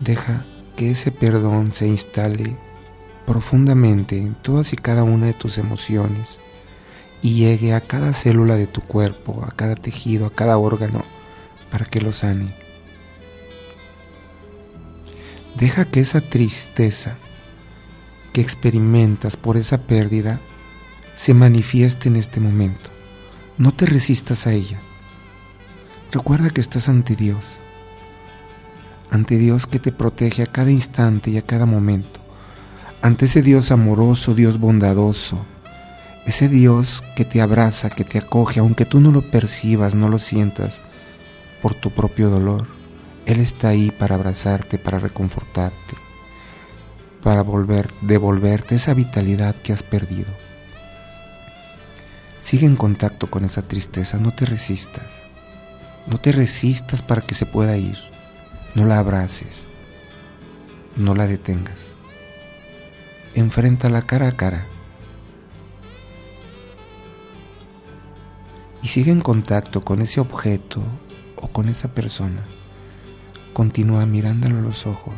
[0.00, 2.56] Deja que ese perdón se instale
[3.26, 6.40] profundamente en todas y cada una de tus emociones
[7.22, 11.04] y llegue a cada célula de tu cuerpo, a cada tejido, a cada órgano,
[11.70, 12.54] para que lo sane.
[15.56, 17.16] Deja que esa tristeza
[18.32, 20.40] que experimentas por esa pérdida
[21.14, 22.90] se manifieste en este momento.
[23.58, 24.80] No te resistas a ella.
[26.10, 27.44] Recuerda que estás ante Dios,
[29.10, 32.20] ante Dios que te protege a cada instante y a cada momento,
[33.02, 35.44] ante ese Dios amoroso, Dios bondadoso,
[36.26, 40.18] ese Dios que te abraza, que te acoge, aunque tú no lo percibas, no lo
[40.18, 40.80] sientas
[41.60, 42.68] por tu propio dolor.
[43.26, 45.96] Él está ahí para abrazarte, para reconfortarte,
[47.22, 50.30] para volver, devolverte esa vitalidad que has perdido.
[52.40, 55.06] Sigue en contacto con esa tristeza, no te resistas.
[56.06, 57.96] No te resistas para que se pueda ir.
[58.74, 59.66] No la abraces.
[60.96, 61.78] No la detengas.
[63.34, 64.66] Enfréntala cara a cara
[68.82, 70.82] y sigue en contacto con ese objeto
[71.36, 72.44] o con esa persona,
[73.52, 75.14] continúa mirándolo a los ojos.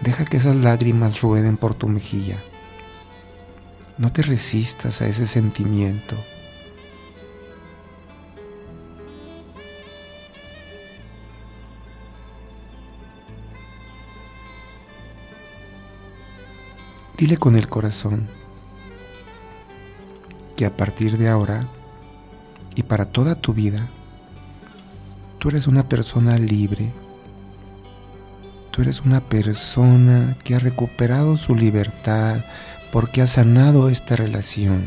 [0.00, 2.36] Deja que esas lágrimas rueden por tu mejilla.
[3.96, 6.16] No te resistas a ese sentimiento.
[17.18, 18.28] Dile con el corazón
[20.54, 21.66] que a partir de ahora
[22.76, 23.88] y para toda tu vida,
[25.40, 26.92] tú eres una persona libre.
[28.70, 32.44] Tú eres una persona que ha recuperado su libertad
[32.92, 34.84] porque ha sanado esta relación,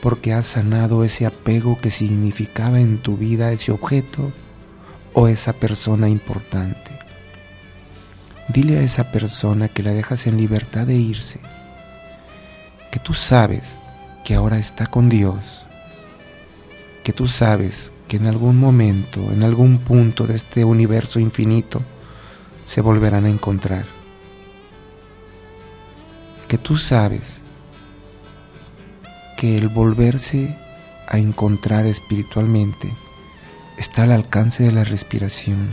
[0.00, 4.32] porque ha sanado ese apego que significaba en tu vida ese objeto
[5.12, 6.97] o esa persona importante.
[8.48, 11.38] Dile a esa persona que la dejas en libertad de irse,
[12.90, 13.62] que tú sabes
[14.24, 15.66] que ahora está con Dios,
[17.04, 21.82] que tú sabes que en algún momento, en algún punto de este universo infinito,
[22.64, 23.84] se volverán a encontrar.
[26.48, 27.42] Que tú sabes
[29.36, 30.56] que el volverse
[31.06, 32.90] a encontrar espiritualmente
[33.76, 35.68] está al alcance de la respiración,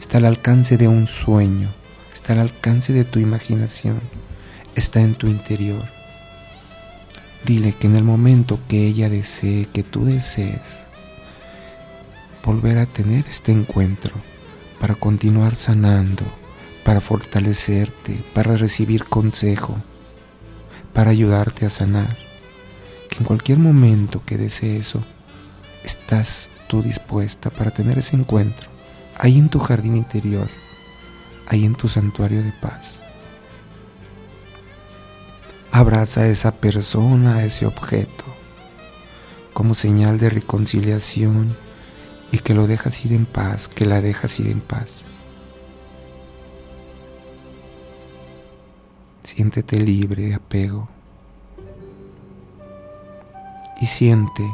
[0.00, 1.83] está al alcance de un sueño
[2.14, 4.00] está al alcance de tu imaginación,
[4.76, 5.82] está en tu interior.
[7.44, 10.78] Dile que en el momento que ella desee, que tú desees,
[12.44, 14.14] volver a tener este encuentro
[14.80, 16.24] para continuar sanando,
[16.84, 19.76] para fortalecerte, para recibir consejo,
[20.92, 22.16] para ayudarte a sanar.
[23.10, 25.04] Que en cualquier momento que desee eso,
[25.82, 28.70] estás tú dispuesta para tener ese encuentro
[29.16, 30.48] ahí en tu jardín interior
[31.46, 33.00] ahí en tu santuario de paz.
[35.70, 38.24] Abraza a esa persona, a ese objeto,
[39.52, 41.56] como señal de reconciliación
[42.30, 45.04] y que lo dejas ir en paz, que la dejas ir en paz.
[49.24, 50.88] Siéntete libre de apego
[53.80, 54.44] y siente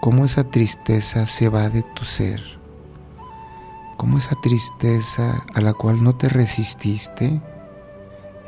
[0.00, 2.57] cómo esa tristeza se va de tu ser
[3.98, 7.42] como esa tristeza a la cual no te resististe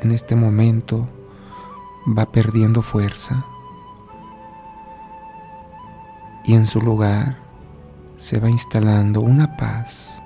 [0.01, 1.07] en este momento
[2.17, 3.45] va perdiendo fuerza
[6.45, 7.37] y en su lugar
[8.15, 10.21] se va instalando una paz,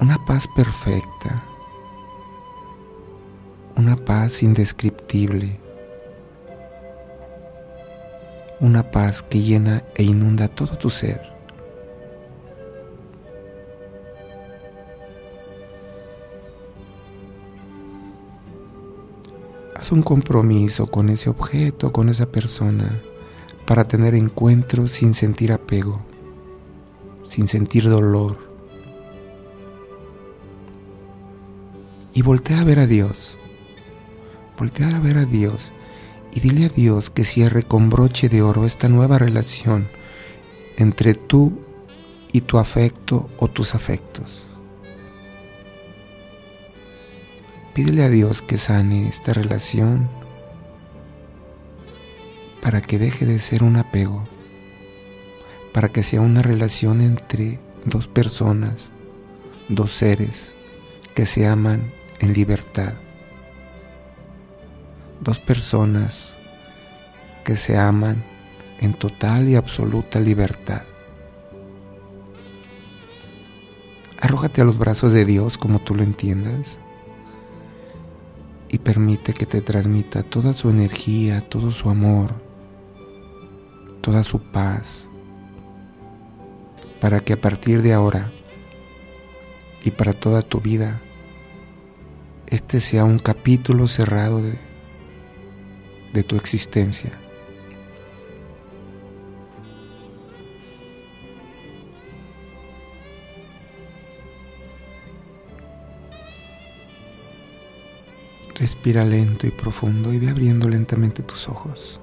[0.00, 1.42] una paz perfecta,
[3.76, 5.60] una paz indescriptible,
[8.60, 11.33] una paz que llena e inunda todo tu ser.
[19.84, 23.02] Haz un compromiso con ese objeto, con esa persona,
[23.66, 26.00] para tener encuentros sin sentir apego,
[27.24, 28.38] sin sentir dolor.
[32.14, 33.36] Y voltea a ver a Dios.
[34.58, 35.70] Voltea a ver a Dios
[36.32, 39.86] y dile a Dios que cierre con broche de oro esta nueva relación
[40.78, 41.58] entre tú
[42.32, 44.46] y tu afecto o tus afectos.
[47.74, 50.08] Pídele a Dios que sane esta relación
[52.62, 54.26] para que deje de ser un apego,
[55.72, 58.90] para que sea una relación entre dos personas,
[59.68, 60.50] dos seres
[61.14, 61.82] que se aman
[62.20, 62.94] en libertad
[65.24, 66.34] dos personas
[67.44, 68.22] que se aman
[68.80, 70.82] en total y absoluta libertad.
[74.20, 76.78] Arrójate a los brazos de Dios como tú lo entiendas
[78.74, 82.34] y permite que te transmita toda su energía, todo su amor,
[84.00, 85.08] toda su paz,
[87.00, 88.28] para que a partir de ahora
[89.84, 91.00] y para toda tu vida,
[92.48, 94.58] este sea un capítulo cerrado de
[96.14, 97.10] de tu existencia.
[108.64, 112.00] Respira lento y profundo y ve abriendo lentamente tus ojos.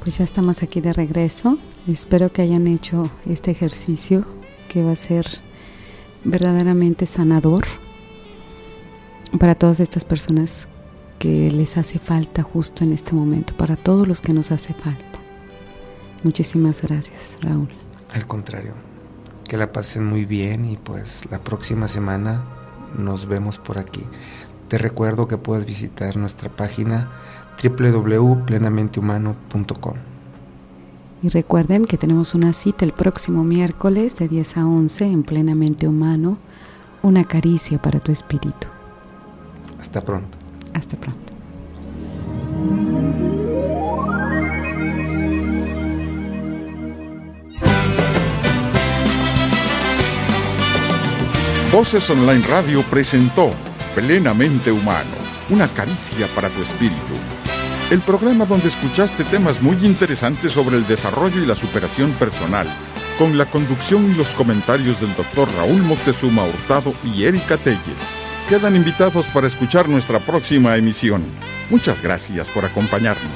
[0.00, 1.58] Pues ya estamos aquí de regreso.
[1.88, 4.24] Espero que hayan hecho este ejercicio
[4.68, 5.26] que va a ser
[6.22, 7.64] verdaderamente sanador
[9.40, 10.68] para todas estas personas
[11.18, 15.13] que les hace falta justo en este momento, para todos los que nos hace falta.
[16.24, 17.68] Muchísimas gracias, Raúl.
[18.12, 18.72] Al contrario,
[19.44, 22.42] que la pasen muy bien y pues la próxima semana
[22.98, 24.02] nos vemos por aquí.
[24.68, 27.10] Te recuerdo que puedes visitar nuestra página
[27.62, 29.94] www.plenamentehumano.com.
[31.22, 35.86] Y recuerden que tenemos una cita el próximo miércoles de 10 a 11 en Plenamente
[35.88, 36.36] Humano,
[37.02, 38.66] una caricia para tu espíritu.
[39.80, 40.36] Hasta pronto.
[40.74, 41.32] Hasta pronto.
[51.74, 53.50] Voces Online Radio presentó
[53.96, 55.10] Plenamente Humano,
[55.50, 57.14] una caricia para tu espíritu
[57.90, 62.66] el programa donde escuchaste temas muy interesantes sobre el desarrollo y la superación personal,
[63.18, 68.00] con la conducción y los comentarios del doctor Raúl Moctezuma Hurtado y Erika Telles.
[68.48, 71.24] Quedan invitados para escuchar nuestra próxima emisión.
[71.70, 73.32] Muchas gracias por acompañarnos.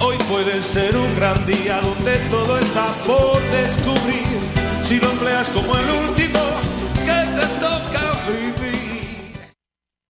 [0.00, 4.57] Hoy puede ser un gran día donde todo está por descubrir
[4.88, 6.27] si lo empleas como el último